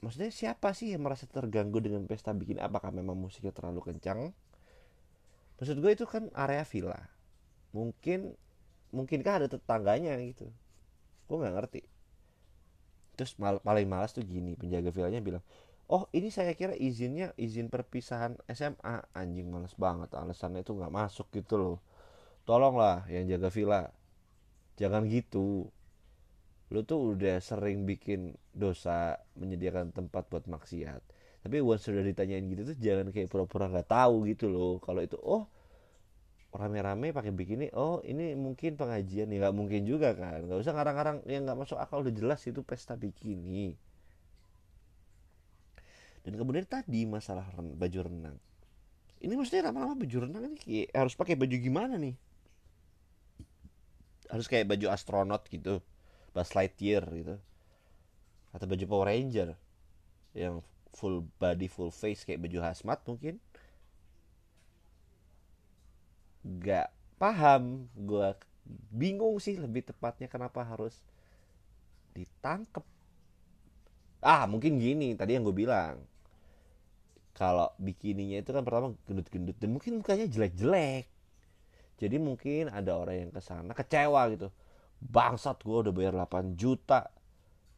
Maksudnya 0.00 0.32
siapa 0.32 0.72
sih 0.72 0.92
yang 0.96 1.04
merasa 1.04 1.28
terganggu 1.28 1.80
dengan 1.80 2.04
pesta 2.08 2.32
bikin? 2.32 2.60
Apakah 2.60 2.92
memang 2.92 3.16
musiknya 3.16 3.52
terlalu 3.52 3.92
kencang? 3.92 4.32
Maksud 5.60 5.76
gue 5.80 5.92
itu 5.92 6.04
kan 6.08 6.32
area 6.32 6.64
villa. 6.64 7.00
Mungkin 7.76 8.32
mungkinkah 8.92 9.44
ada 9.44 9.48
tetangganya 9.48 10.16
gitu? 10.24 10.48
Gue 11.28 11.36
nggak 11.40 11.54
ngerti. 11.56 11.82
Terus 13.16 13.36
mal 13.40 13.60
paling 13.60 13.88
malas 13.88 14.16
tuh 14.16 14.24
gini 14.26 14.56
penjaga 14.58 14.90
villanya 14.90 15.22
bilang 15.22 15.44
oh 15.88 16.08
ini 16.16 16.32
saya 16.32 16.56
kira 16.56 16.72
izinnya 16.72 17.36
izin 17.36 17.68
perpisahan 17.68 18.40
SMA 18.48 19.04
anjing 19.12 19.52
males 19.52 19.76
banget 19.76 20.10
alasannya 20.16 20.64
itu 20.64 20.72
nggak 20.72 20.92
masuk 20.92 21.28
gitu 21.32 21.54
loh. 21.60 21.76
Tolonglah 22.44 23.08
yang 23.08 23.24
jaga 23.28 23.48
villa 23.48 23.80
jangan 24.80 25.06
gitu. 25.06 25.68
Lu 26.72 26.80
tuh 26.82 27.14
udah 27.14 27.38
sering 27.38 27.86
bikin 27.86 28.34
dosa 28.50 29.20
menyediakan 29.38 29.94
tempat 29.94 30.26
buat 30.30 30.44
maksiat. 30.50 31.02
Tapi 31.44 31.60
once 31.60 31.86
sudah 31.86 32.00
ditanyain 32.00 32.42
gitu 32.48 32.72
tuh 32.72 32.76
jangan 32.80 33.12
kayak 33.12 33.28
pura-pura 33.28 33.68
nggak 33.68 33.86
-pura 33.86 33.96
tahu 34.08 34.14
gitu 34.26 34.48
loh. 34.48 34.80
Kalau 34.80 35.00
itu 35.04 35.20
oh 35.20 35.44
rame-rame 36.54 37.10
pakai 37.10 37.34
bikini 37.34 37.66
oh 37.74 37.98
ini 38.06 38.38
mungkin 38.38 38.78
pengajian 38.78 39.26
ya 39.28 39.36
nggak 39.44 39.54
mungkin 39.54 39.84
juga 39.84 40.16
kan. 40.16 40.48
Nggak 40.48 40.58
usah 40.64 40.72
ngarang-ngarang. 40.72 41.18
Yang 41.28 41.42
nggak 41.46 41.58
masuk 41.60 41.78
akal 41.78 42.00
udah 42.02 42.14
jelas 42.14 42.40
itu 42.48 42.60
pesta 42.64 42.96
bikini. 42.96 43.76
Dan 46.24 46.40
kemudian 46.40 46.64
tadi 46.64 47.04
masalah 47.04 47.44
ren 47.52 47.76
baju 47.76 48.00
renang. 48.08 48.36
Ini 49.20 49.36
maksudnya 49.36 49.68
lama-lama 49.68 50.00
baju 50.00 50.16
renang 50.24 50.42
ini 50.48 50.56
kayak 50.56 50.88
harus 50.96 51.14
pakai 51.16 51.36
baju 51.36 51.56
gimana 51.60 52.00
nih 52.00 52.16
harus 54.32 54.46
kayak 54.48 54.68
baju 54.68 54.86
astronot 54.90 55.44
gitu 55.52 55.84
Buzz 56.34 56.52
Lightyear 56.56 57.04
gitu 57.14 57.36
atau 58.54 58.66
baju 58.70 58.84
Power 58.86 59.06
Ranger 59.10 59.58
yang 60.34 60.62
full 60.94 61.26
body 61.42 61.66
full 61.66 61.90
face 61.90 62.22
kayak 62.22 62.42
baju 62.42 62.58
hazmat 62.62 63.02
mungkin. 63.02 63.42
Gak 66.62 66.94
paham 67.18 67.90
gue 67.98 68.28
bingung 68.94 69.42
sih 69.42 69.58
lebih 69.58 69.86
tepatnya 69.90 70.30
kenapa 70.30 70.62
harus 70.62 71.02
ditangkep. 72.14 72.86
Ah 74.22 74.46
mungkin 74.46 74.78
gini 74.78 75.18
tadi 75.18 75.34
yang 75.34 75.42
gue 75.42 75.56
bilang 75.56 75.98
kalau 77.34 77.74
bikininya 77.82 78.38
itu 78.38 78.54
kan 78.54 78.62
pertama 78.62 78.94
gendut-gendut 79.10 79.58
dan 79.58 79.74
mungkin 79.74 79.98
mukanya 79.98 80.30
jelek-jelek 80.30 81.10
jadi 81.94 82.16
mungkin 82.18 82.68
ada 82.70 82.98
orang 82.98 83.28
yang 83.28 83.30
ke 83.30 83.40
sana 83.40 83.70
kecewa 83.70 84.22
gitu. 84.34 84.48
Bangsat 84.98 85.62
gue 85.62 85.78
udah 85.88 85.92
bayar 85.94 86.14
8 86.16 86.58
juta. 86.58 87.06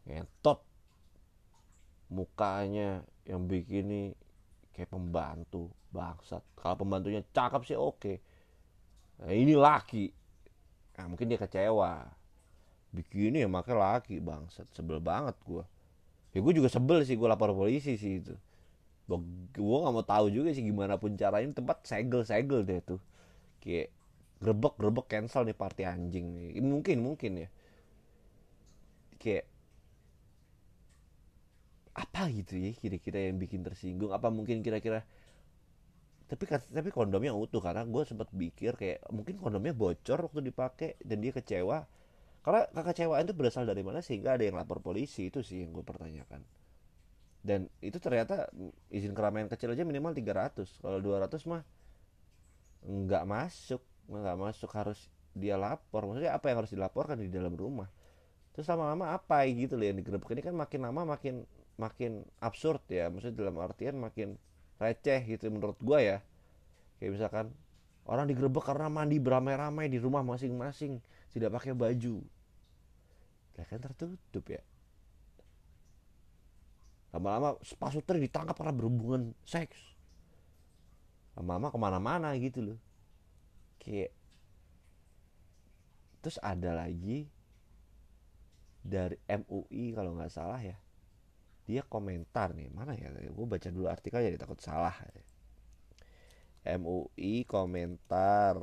Ngetot 0.06 0.62
mukanya 2.06 3.02
yang 3.26 3.44
bikini 3.50 4.14
kayak 4.72 4.88
pembantu 4.88 5.68
bangsat. 5.90 6.40
Kalau 6.54 6.76
pembantunya 6.78 7.20
cakep 7.34 7.62
sih 7.66 7.78
oke. 7.78 8.14
Nah, 9.20 9.32
ini 9.32 9.52
laki. 9.56 10.12
Nah, 10.96 11.04
mungkin 11.12 11.26
dia 11.28 11.40
kecewa. 11.40 12.06
Bikini 12.94 13.44
ya 13.44 13.48
makanya 13.50 14.00
laki 14.00 14.22
bangsat. 14.22 14.70
Sebel 14.72 15.02
banget 15.02 15.36
gue 15.44 15.64
ya 16.36 16.44
gue 16.44 16.52
juga 16.52 16.68
sebel 16.68 17.00
sih 17.08 17.16
gue 17.16 17.24
lapor 17.24 17.56
polisi 17.56 17.96
sih 17.96 18.20
itu. 18.20 18.36
Gue 19.08 19.78
gak 19.80 19.94
mau 19.96 20.04
tahu 20.04 20.28
juga 20.28 20.52
sih 20.52 20.60
gimana 20.60 21.00
pun 21.00 21.16
caranya. 21.16 21.48
Tempat 21.56 21.88
segel 21.88 22.28
segel 22.28 22.60
deh 22.68 22.84
tuh. 22.84 23.00
Kayak 23.64 23.95
grebek 24.42 24.74
grebek 24.80 25.06
cancel 25.08 25.42
nih 25.48 25.56
party 25.56 25.82
anjing. 25.88 26.26
Nih 26.54 26.62
mungkin 26.62 26.98
mungkin 27.06 27.32
ya. 27.44 27.48
Kayak 29.20 29.46
apa 31.96 32.28
gitu 32.28 32.60
ya 32.60 32.70
kira-kira 32.76 33.18
yang 33.32 33.36
bikin 33.40 33.64
tersinggung? 33.64 34.12
Apa 34.12 34.28
mungkin 34.28 34.60
kira-kira? 34.60 35.00
Tapi 36.26 36.44
tapi 36.50 36.88
kondomnya 36.90 37.32
utuh 37.32 37.62
karena 37.62 37.86
gue 37.86 38.02
sempat 38.02 38.28
pikir 38.34 38.74
kayak 38.74 38.98
mungkin 39.14 39.38
kondomnya 39.38 39.72
bocor 39.72 40.18
waktu 40.26 40.40
dipakai 40.50 40.98
dan 41.00 41.18
dia 41.24 41.32
kecewa. 41.32 41.86
Karena 42.44 42.62
kekecewaan 42.70 43.26
itu 43.26 43.34
berasal 43.34 43.64
dari 43.66 43.82
mana? 43.82 43.98
Sehingga 44.04 44.36
ada 44.38 44.44
yang 44.46 44.54
lapor 44.58 44.78
polisi 44.78 45.30
itu 45.30 45.40
sih 45.42 45.62
yang 45.64 45.70
gue 45.74 45.82
pertanyakan. 45.82 46.42
Dan 47.46 47.70
itu 47.78 47.98
ternyata 48.02 48.50
izin 48.90 49.14
keramaian 49.14 49.46
kecil 49.46 49.70
aja 49.70 49.86
minimal 49.86 50.12
300 50.12 50.82
kalau 50.82 50.98
200 50.98 51.46
mah 51.46 51.62
nggak 52.86 53.24
masuk 53.26 53.82
nggak 54.06 54.36
masuk 54.38 54.70
harus 54.72 55.10
dia 55.36 55.58
lapor. 55.60 56.08
Maksudnya 56.08 56.32
apa 56.32 56.48
yang 56.48 56.64
harus 56.64 56.72
dilaporkan 56.72 57.20
di 57.20 57.28
dalam 57.28 57.52
rumah? 57.54 57.90
Terus 58.56 58.66
lama-lama 58.72 59.12
apa 59.12 59.44
gitu 59.52 59.76
loh 59.76 59.84
yang 59.84 60.00
digerebek. 60.00 60.32
Ini 60.32 60.42
kan 60.42 60.54
makin 60.56 60.80
lama 60.88 61.02
makin 61.04 61.44
makin 61.76 62.24
absurd 62.40 62.80
ya. 62.88 63.12
Maksudnya 63.12 63.44
dalam 63.44 63.60
artian 63.60 64.00
makin 64.00 64.40
receh 64.80 65.20
gitu 65.28 65.52
menurut 65.52 65.76
gua 65.84 66.00
ya. 66.00 66.18
Kayak 66.96 67.10
misalkan 67.20 67.46
orang 68.08 68.26
digerebek 68.32 68.64
karena 68.64 68.88
mandi 68.88 69.20
beramai-ramai 69.20 69.92
di 69.92 70.00
rumah 70.00 70.24
masing-masing 70.24 71.04
tidak 71.36 71.52
pakai 71.60 71.76
baju. 71.76 72.24
Lah 73.60 73.66
kan 73.68 73.78
tertutup 73.84 74.44
ya. 74.48 74.64
Lama-lama 77.12 77.60
pasutri 77.76 78.24
ditangkap 78.24 78.56
karena 78.56 78.72
berhubungan 78.72 79.36
seks. 79.44 79.76
Lama-lama 81.36 81.68
ke 81.68 81.76
mana-mana 81.76 82.32
gitu 82.40 82.64
loh 82.64 82.78
kayak 83.86 84.10
terus 86.18 86.42
ada 86.42 86.74
lagi 86.74 87.30
dari 88.82 89.14
MUI 89.30 89.94
kalau 89.94 90.18
nggak 90.18 90.34
salah 90.34 90.58
ya. 90.58 90.74
Dia 91.70 91.86
komentar 91.86 92.50
nih 92.54 92.66
mana 92.74 92.98
ya? 92.98 93.14
Gue 93.30 93.46
baca 93.46 93.70
dulu 93.70 93.86
artikelnya 93.86 94.34
jadi 94.34 94.42
takut 94.42 94.58
salah. 94.58 94.94
MUI 96.66 97.46
komentar 97.46 98.58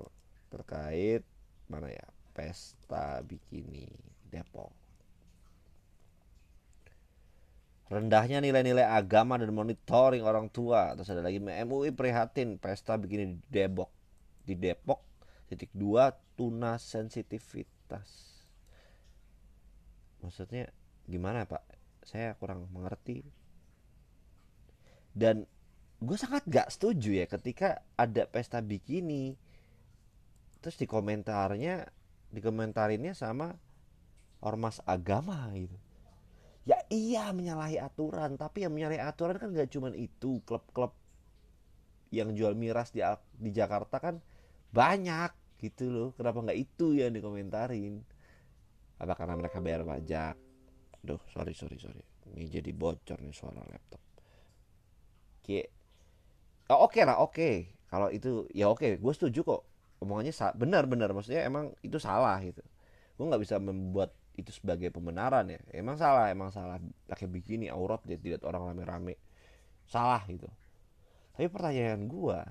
terkait 0.52 1.24
mana 1.72 1.88
ya? 1.88 2.04
Pesta 2.36 3.24
bikini 3.24 3.88
Depok. 4.28 4.76
Rendahnya 7.88 8.44
nilai-nilai 8.44 8.88
agama 8.88 9.40
dan 9.40 9.56
monitoring 9.56 10.24
orang 10.24 10.52
tua. 10.52 10.96
Terus 11.00 11.12
ada 11.16 11.24
lagi 11.24 11.40
MUI 11.40 11.96
prihatin 11.96 12.60
pesta 12.60 13.00
bikini 13.00 13.40
di 13.40 13.48
Depok 13.48 13.92
di 14.44 14.56
Depok 14.60 15.00
titik 15.54 15.70
dua 15.72 16.10
tuna 16.34 16.82
sensitivitas. 16.82 18.10
Maksudnya 20.26 20.74
gimana 21.06 21.46
pak? 21.46 21.62
Saya 22.02 22.34
kurang 22.42 22.66
mengerti. 22.74 23.22
Dan 25.14 25.46
gue 26.02 26.18
sangat 26.18 26.44
gak 26.50 26.74
setuju 26.74 27.24
ya 27.24 27.26
ketika 27.30 27.86
ada 27.96 28.28
pesta 28.28 28.60
bikini 28.60 29.40
terus 30.60 30.76
di 30.76 30.84
komentarnya 30.84 31.88
di 32.34 32.40
komentarinnya 32.42 33.14
sama 33.14 33.54
ormas 34.42 34.82
agama 34.84 35.48
gitu. 35.54 35.78
Ya 36.66 36.80
iya 36.90 37.30
menyalahi 37.32 37.78
aturan 37.80 38.36
tapi 38.36 38.66
yang 38.66 38.74
menyalahi 38.74 39.00
aturan 39.00 39.38
kan 39.38 39.54
gak 39.54 39.70
cuman 39.72 39.94
itu 39.96 40.42
klub-klub 40.44 40.92
yang 42.12 42.34
jual 42.34 42.58
miras 42.58 42.90
di 42.92 43.06
di 43.38 43.52
Jakarta 43.54 44.02
kan 44.02 44.18
banyak 44.74 45.43
gitu 45.64 45.88
loh 45.88 46.10
kenapa 46.20 46.44
nggak 46.44 46.60
itu 46.60 47.00
yang 47.00 47.16
dikomentarin? 47.16 48.04
Apa 49.00 49.16
karena 49.16 49.40
mereka 49.40 49.64
bayar 49.64 49.88
pajak? 49.88 50.36
Duh, 51.00 51.20
sorry 51.32 51.56
sorry 51.56 51.80
sorry. 51.80 52.04
Ini 52.36 52.60
jadi 52.60 52.72
bocor 52.76 53.20
nih 53.24 53.36
suara 53.36 53.64
laptop. 53.64 54.00
Kayak 55.44 55.72
oh, 56.72 56.88
oke 56.88 56.92
okay 56.92 57.04
lah 57.08 57.18
oke. 57.24 57.34
Okay. 57.36 57.56
kalau 57.88 58.10
itu 58.10 58.50
ya 58.52 58.68
oke 58.68 58.84
okay. 58.84 58.92
gue 59.00 59.14
setuju 59.16 59.40
kok. 59.48 59.62
Omongannya 60.04 60.34
benar 60.60 60.84
benar. 60.88 61.10
Maksudnya 61.16 61.48
emang 61.48 61.72
itu 61.80 61.96
salah 62.00 62.36
gitu. 62.44 62.60
Gue 63.16 63.26
nggak 63.32 63.44
bisa 63.44 63.56
membuat 63.60 64.12
itu 64.36 64.50
sebagai 64.52 64.90
pembenaran 64.90 65.48
ya. 65.48 65.60
Emang 65.72 65.96
salah 65.96 66.28
emang 66.28 66.50
salah. 66.52 66.82
Pakai 67.08 67.30
bikini 67.30 67.72
aurat 67.72 68.02
dia 68.04 68.20
tidak 68.20 68.44
orang 68.44 68.74
rame-rame. 68.74 69.16
Salah 69.88 70.24
gitu. 70.28 70.50
Tapi 71.34 71.50
pertanyaan 71.50 72.06
gua 72.06 72.46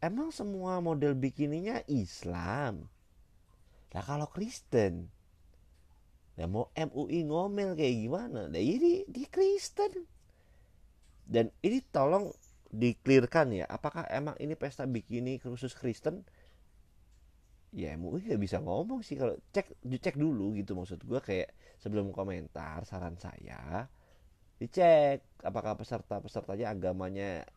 emang 0.00 0.32
semua 0.32 0.80
model 0.80 1.16
bikininya 1.16 1.84
Islam? 1.86 2.88
Nah 3.92 4.02
kalau 4.04 4.28
Kristen? 4.28 5.08
Ya 6.40 6.48
mau 6.48 6.72
MUI 6.72 7.28
ngomel 7.28 7.76
kayak 7.76 7.96
gimana? 8.00 8.48
Nah 8.48 8.62
ini 8.62 9.04
di 9.04 9.28
Kristen. 9.28 10.08
Dan 11.28 11.52
ini 11.60 11.84
tolong 11.92 12.32
diklirkan 12.70 13.50
ya 13.50 13.66
apakah 13.66 14.06
emang 14.08 14.38
ini 14.38 14.54
pesta 14.54 14.88
bikini 14.88 15.36
khusus 15.42 15.76
Kristen? 15.76 16.24
Ya 17.70 17.94
MUI 17.94 18.26
gak 18.26 18.42
bisa 18.42 18.58
ngomong 18.58 19.06
sih 19.06 19.14
kalau 19.14 19.38
cek 19.54 19.78
dicek 19.86 20.18
dulu 20.18 20.58
gitu 20.58 20.74
maksud 20.74 21.06
gue 21.06 21.20
kayak 21.22 21.54
sebelum 21.78 22.10
komentar 22.10 22.82
saran 22.82 23.14
saya 23.14 23.86
dicek 24.60 25.22
apakah 25.40 25.78
peserta 25.78 26.20
pesertanya 26.20 26.74
agamanya 26.74 27.48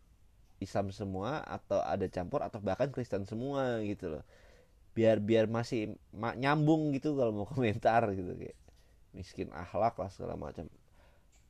Islam 0.63 0.89
semua 0.95 1.43
atau 1.45 1.79
ada 1.83 2.07
campur 2.07 2.41
atau 2.41 2.59
bahkan 2.63 2.89
Kristen 2.89 3.27
semua 3.27 3.83
gitu 3.83 4.17
loh. 4.17 4.23
Biar 4.97 5.17
biar 5.19 5.45
masih 5.49 5.97
nyambung 6.13 6.93
gitu 6.95 7.17
kalau 7.19 7.31
mau 7.33 7.47
komentar 7.51 8.07
gitu 8.15 8.33
kayak 8.37 8.57
miskin 9.13 9.51
akhlak 9.53 9.95
lah 9.99 10.09
segala 10.09 10.35
macam. 10.39 10.65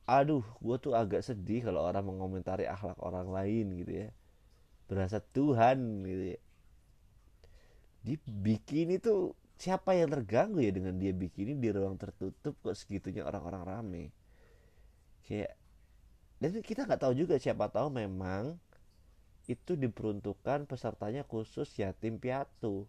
Aduh 0.04 0.44
gue 0.60 0.76
tuh 0.76 0.92
agak 0.92 1.24
sedih 1.24 1.64
kalau 1.64 1.80
orang 1.80 2.04
mengomentari 2.04 2.68
akhlak 2.68 2.98
orang 3.00 3.28
lain 3.32 3.66
gitu 3.80 3.92
ya. 4.04 4.08
Berasa 4.90 5.22
Tuhan 5.22 6.04
gitu 6.04 6.24
ya. 6.36 6.40
Di 8.04 8.14
bikini 8.20 9.00
tuh 9.00 9.32
siapa 9.56 9.96
yang 9.96 10.12
terganggu 10.12 10.60
ya 10.60 10.68
dengan 10.74 11.00
dia 11.00 11.14
bikini 11.16 11.56
di 11.56 11.72
ruang 11.72 11.96
tertutup 11.96 12.52
kok 12.60 12.76
segitunya 12.76 13.24
orang-orang 13.24 13.62
rame? 13.64 14.04
Kayak 15.24 15.56
dan 16.42 16.60
kita 16.60 16.84
nggak 16.84 17.00
tahu 17.00 17.14
juga 17.16 17.40
siapa 17.40 17.72
tahu 17.72 17.88
memang 17.88 18.60
itu 19.44 19.76
diperuntukkan 19.76 20.64
pesertanya 20.64 21.22
khusus 21.28 21.68
yatim 21.76 22.16
piatu 22.16 22.88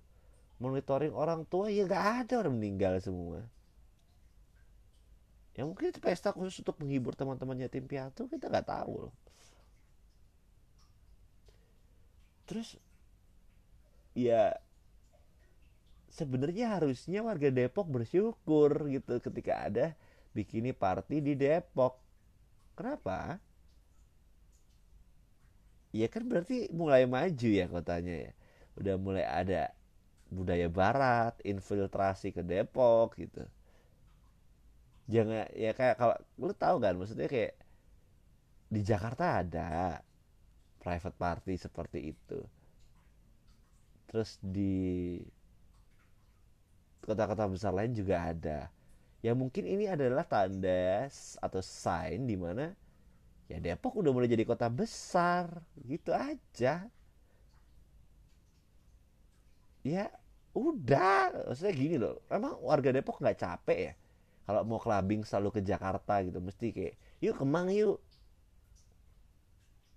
monitoring 0.60 1.12
orang 1.12 1.44
tua 1.44 1.68
ya 1.68 1.84
nggak 1.84 2.06
ada 2.26 2.34
orang 2.44 2.56
meninggal 2.56 2.96
semua 3.04 3.44
ya 5.56 5.68
mungkin 5.68 5.92
itu 5.92 6.00
pesta 6.00 6.32
khusus 6.32 6.64
untuk 6.64 6.80
menghibur 6.80 7.16
teman-teman 7.16 7.60
yatim 7.68 7.84
piatu 7.88 8.28
kita 8.32 8.48
nggak 8.48 8.68
tahu 8.68 9.08
loh 9.08 9.14
terus 12.48 12.80
ya 14.16 14.56
sebenarnya 16.16 16.80
harusnya 16.80 17.20
warga 17.20 17.52
Depok 17.52 17.92
bersyukur 17.92 18.88
gitu 18.88 19.20
ketika 19.20 19.68
ada 19.68 19.86
bikini 20.32 20.72
party 20.72 21.20
di 21.20 21.36
Depok. 21.36 22.00
Kenapa? 22.80 23.44
Ya 25.96 26.08
kan 26.14 26.24
berarti 26.28 26.68
mulai 26.80 27.04
maju 27.16 27.50
ya 27.60 27.66
kotanya 27.72 28.16
ya. 28.28 28.32
Udah 28.80 28.96
mulai 29.06 29.24
ada 29.24 29.72
budaya 30.28 30.68
barat, 30.80 31.34
infiltrasi 31.52 32.28
ke 32.36 32.42
Depok 32.44 33.16
gitu. 33.16 33.44
Jangan 35.08 35.48
ya 35.56 35.72
kayak 35.78 35.96
kalau 36.02 36.16
lu 36.42 36.54
tahu 36.64 36.76
kan 36.84 36.94
maksudnya 37.00 37.28
kayak 37.32 37.54
di 38.74 38.82
Jakarta 38.84 39.40
ada 39.40 39.70
private 40.84 41.18
party 41.24 41.54
seperti 41.56 42.00
itu. 42.12 42.40
Terus 44.12 44.36
di 44.44 45.22
kota-kota 47.06 47.46
besar 47.46 47.72
lain 47.72 47.94
juga 47.94 48.18
ada 48.34 48.60
ya 49.22 49.34
mungkin 49.38 49.66
ini 49.66 49.86
adalah 49.90 50.26
tanda 50.26 51.06
atau 51.42 51.62
sign 51.62 52.26
di 52.30 52.38
mana 52.38 52.74
ya 53.46 53.58
Depok 53.62 53.94
udah 54.02 54.12
mulai 54.16 54.30
jadi 54.32 54.46
kota 54.48 54.68
besar. 54.70 55.62
Gitu 55.86 56.12
aja. 56.14 56.90
Ya 59.86 60.06
udah. 60.58 61.52
Maksudnya 61.52 61.74
gini 61.76 61.96
loh. 62.02 62.22
Emang 62.32 62.58
warga 62.62 62.90
Depok 62.90 63.22
nggak 63.22 63.38
capek 63.40 63.80
ya? 63.92 63.94
Kalau 64.46 64.62
mau 64.66 64.78
clubbing 64.78 65.26
selalu 65.26 65.50
ke 65.58 65.62
Jakarta 65.66 66.22
gitu 66.22 66.38
mesti 66.38 66.68
kayak 66.70 66.96
yuk 67.22 67.36
kemang 67.38 67.70
yuk. 67.74 67.98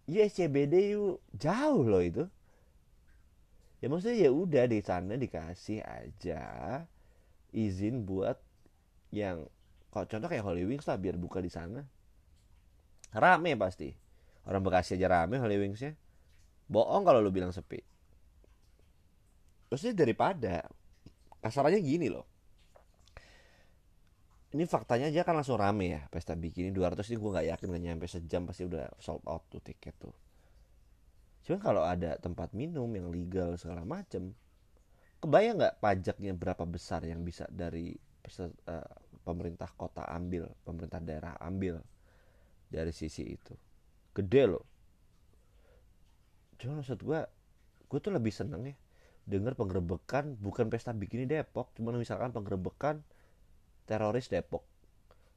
Yuk 0.09 0.23
SCBD 0.29 0.75
yuk. 0.97 1.21
Jauh 1.37 1.85
loh 1.85 2.01
itu. 2.05 2.25
Ya 3.79 3.87
maksudnya 3.87 4.19
ya 4.27 4.31
udah 4.35 4.65
di 4.67 4.81
sana 4.83 5.15
dikasih 5.15 5.87
aja 5.87 6.43
izin 7.55 8.05
buat 8.05 8.37
yang 9.15 9.47
kalau 9.89 10.05
contoh 10.05 10.29
kayak 10.29 10.45
Holy 10.45 10.69
Wings 10.69 10.85
lah 10.85 11.01
biar 11.01 11.17
buka 11.17 11.41
di 11.41 11.49
sana 11.49 11.87
rame 13.14 13.57
pasti. 13.57 13.92
Orang 14.49 14.64
Bekasi 14.64 14.97
aja 14.97 15.09
rame 15.09 15.37
Holy 15.37 15.61
Wingsnya. 15.61 15.92
Bohong 16.68 17.05
kalau 17.05 17.21
lu 17.21 17.33
bilang 17.33 17.53
sepi. 17.53 17.81
Maksudnya 19.68 19.94
daripada 20.05 20.64
kasarannya 21.44 21.81
gini 21.85 22.09
loh. 22.09 22.25
Ini 24.49 24.64
faktanya 24.64 25.12
aja 25.12 25.29
kan 25.29 25.37
langsung 25.37 25.61
rame 25.61 25.92
ya 25.92 26.01
pesta 26.09 26.33
bikini 26.33 26.73
200 26.73 27.05
ini 27.12 27.21
gue 27.21 27.31
nggak 27.37 27.47
yakin 27.53 27.66
gak 27.68 27.85
nyampe 27.85 28.07
sejam 28.09 28.49
pasti 28.49 28.64
udah 28.64 28.88
sold 28.97 29.21
out 29.29 29.44
tuh 29.53 29.61
tiket 29.61 29.92
tuh. 30.01 30.16
Cuman 31.44 31.61
kalau 31.61 31.85
ada 31.85 32.16
tempat 32.16 32.57
minum 32.57 32.88
yang 32.97 33.12
legal 33.12 33.61
segala 33.61 33.85
macem 33.85 34.33
kebayang 35.18 35.59
nggak 35.59 35.77
pajaknya 35.83 36.33
berapa 36.33 36.64
besar 36.64 37.03
yang 37.05 37.27
bisa 37.27 37.44
dari 37.51 37.92
uh, 38.38 38.94
pemerintah 39.27 39.68
kota 39.75 40.07
ambil 40.07 40.47
pemerintah 40.62 41.03
daerah 41.03 41.35
ambil 41.42 41.83
dari 42.69 42.93
sisi 42.93 43.25
itu. 43.25 43.55
Gede 44.13 44.45
loh. 44.49 44.65
Cuma 46.61 46.81
maksud 46.81 47.01
gue 47.01 47.21
gue 47.89 47.99
tuh 48.05 48.13
lebih 48.13 48.35
seneng 48.35 48.69
ya 48.69 48.77
dengar 49.29 49.53
penggerbekan 49.57 50.41
bukan 50.41 50.73
pesta 50.73 50.97
bikini 50.97 51.29
Depok 51.29 51.77
cuma 51.77 51.93
misalkan 51.93 52.33
penggerbekan 52.33 53.05
teroris 53.85 54.33
Depok. 54.33 54.65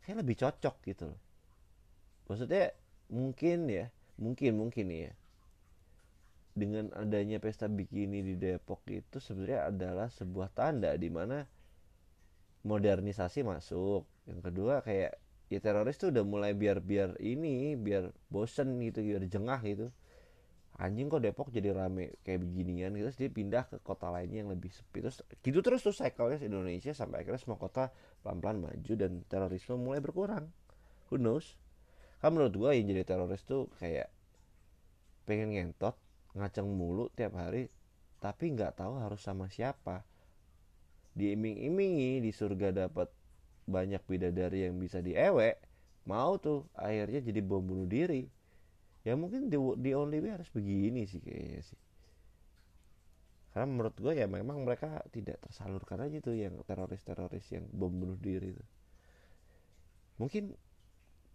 Kayak 0.03 0.23
lebih 0.23 0.35
cocok 0.39 0.75
gitu 0.87 1.03
loh. 1.11 1.21
Maksudnya 2.31 2.71
mungkin 3.11 3.67
ya 3.67 3.91
mungkin 4.15 4.55
mungkin 4.55 4.87
ya 4.87 5.11
dengan 6.51 6.91
adanya 6.95 7.39
pesta 7.39 7.71
bikini 7.71 8.23
di 8.23 8.35
Depok 8.35 8.83
itu 8.91 9.19
sebenarnya 9.23 9.71
adalah 9.71 10.07
sebuah 10.11 10.51
tanda 10.51 10.95
di 10.95 11.07
mana 11.07 11.47
modernisasi 12.67 13.43
masuk. 13.43 14.03
Yang 14.27 14.39
kedua 14.51 14.83
kayak 14.83 15.15
ya 15.51 15.59
teroris 15.59 15.99
tuh 15.99 16.15
udah 16.15 16.23
mulai 16.23 16.55
biar 16.55 16.79
biar 16.79 17.19
ini 17.19 17.75
biar 17.75 18.15
bosen 18.31 18.79
gitu 18.79 19.03
biar 19.03 19.27
jengah 19.27 19.59
gitu. 19.67 19.91
Anjing 20.79 21.11
kok 21.11 21.21
Depok 21.21 21.51
jadi 21.51 21.75
rame 21.75 22.15
kayak 22.23 22.41
beginian 22.41 22.95
gitu 22.95 23.11
terus 23.11 23.19
dia 23.19 23.29
pindah 23.29 23.67
ke 23.67 23.77
kota 23.83 24.07
lainnya 24.07 24.47
yang 24.47 24.49
lebih 24.55 24.71
sepi. 24.71 25.03
Terus 25.03 25.19
gitu 25.43 25.59
terus 25.59 25.83
tuh 25.83 25.91
cycle-nya 25.91 26.39
Indonesia 26.39 26.95
sampai 26.95 27.27
akhirnya 27.27 27.37
semua 27.43 27.59
kota 27.59 27.91
pelan-pelan 28.23 28.63
maju 28.63 28.93
dan 28.95 29.21
terorisme 29.27 29.75
mulai 29.75 29.99
berkurang. 29.99 30.47
Who 31.11 31.19
knows? 31.19 31.59
Kan 32.23 32.33
menurut 32.33 32.55
gua 32.55 32.71
yang 32.71 32.87
jadi 32.87 33.03
teroris 33.03 33.43
tuh 33.43 33.67
kayak 33.77 34.07
pengen 35.27 35.51
ngentot 35.53 35.99
ngaceng 36.31 36.65
mulu 36.65 37.11
tiap 37.11 37.35
hari 37.35 37.67
tapi 38.23 38.55
nggak 38.55 38.79
tahu 38.79 39.03
harus 39.03 39.19
sama 39.19 39.51
siapa. 39.51 40.07
Diiming-imingi 41.11 42.23
di 42.23 42.31
surga 42.31 42.87
dapat 42.87 43.11
banyak 43.69 44.01
bidadari 44.05 44.67
yang 44.69 44.77
bisa 44.81 44.99
diewek 44.99 45.61
mau 46.09 46.37
tuh 46.41 46.65
akhirnya 46.73 47.21
jadi 47.21 47.39
bom 47.45 47.61
bunuh 47.61 47.85
diri. 47.85 48.25
Ya 49.01 49.17
mungkin 49.17 49.49
the, 49.49 49.57
the 49.81 49.91
only 49.97 50.21
way 50.21 50.33
harus 50.33 50.49
begini 50.53 51.09
sih 51.09 51.21
kayaknya 51.21 51.61
sih. 51.65 51.79
Karena 53.53 53.67
menurut 53.69 53.97
gue 53.97 54.13
ya 54.15 54.29
memang 54.29 54.63
mereka 54.63 55.01
tidak 55.09 55.41
tersalurkan 55.43 56.01
aja 56.01 56.17
tuh 56.23 56.37
yang 56.37 56.55
teroris-teroris 56.63 57.45
yang 57.53 57.65
bom 57.69 57.91
bunuh 57.91 58.17
diri 58.17 58.55
itu 58.55 58.65
mungkin 60.21 60.53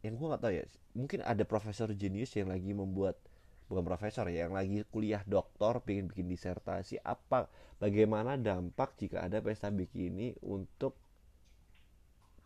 yang 0.06 0.14
gue 0.14 0.26
nggak 0.30 0.42
tahu 0.46 0.52
ya 0.54 0.64
mungkin 0.94 1.20
ada 1.26 1.42
profesor 1.42 1.90
jenius 1.90 2.30
yang 2.38 2.54
lagi 2.54 2.70
membuat 2.70 3.18
bukan 3.66 3.82
profesor 3.82 4.30
ya 4.30 4.46
yang 4.46 4.54
lagi 4.54 4.86
kuliah 4.94 5.26
doktor 5.26 5.82
pengen 5.82 6.06
bikin 6.06 6.30
disertasi 6.30 7.02
apa 7.02 7.50
bagaimana 7.82 8.38
dampak 8.38 8.94
jika 8.94 9.26
ada 9.26 9.42
pesta 9.42 9.74
bikini 9.74 10.38
untuk 10.46 10.94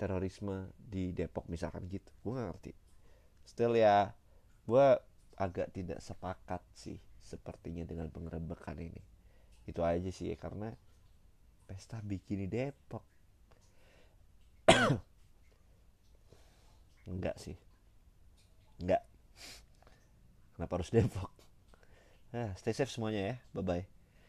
terorisme 0.00 0.72
di 0.80 1.12
Depok 1.12 1.44
misalkan 1.52 1.84
gitu. 1.92 2.08
Gue 2.24 2.40
gak 2.40 2.56
ngerti. 2.56 2.72
Still 3.44 3.76
ya 3.76 4.08
gue 4.64 4.86
agak 5.36 5.76
tidak 5.76 6.00
sepakat 6.00 6.64
sih 6.72 6.96
sepertinya 7.20 7.84
dengan 7.84 8.08
pengerebekan 8.08 8.80
ini. 8.80 9.04
Itu 9.68 9.84
aja 9.84 10.08
sih 10.08 10.32
ya 10.32 10.36
karena 10.40 10.72
pesta 11.68 12.00
bikini 12.00 12.48
Depok. 12.48 13.04
Enggak 17.12 17.36
sih. 17.36 17.60
Enggak 18.80 19.04
kenapa 20.60 20.76
harus 20.76 20.92
Depok? 20.92 21.32
Nah, 22.36 22.52
stay 22.60 22.76
safe 22.76 22.92
semuanya 22.92 23.32
ya. 23.32 23.36
Bye 23.56 23.64
bye 23.64 23.99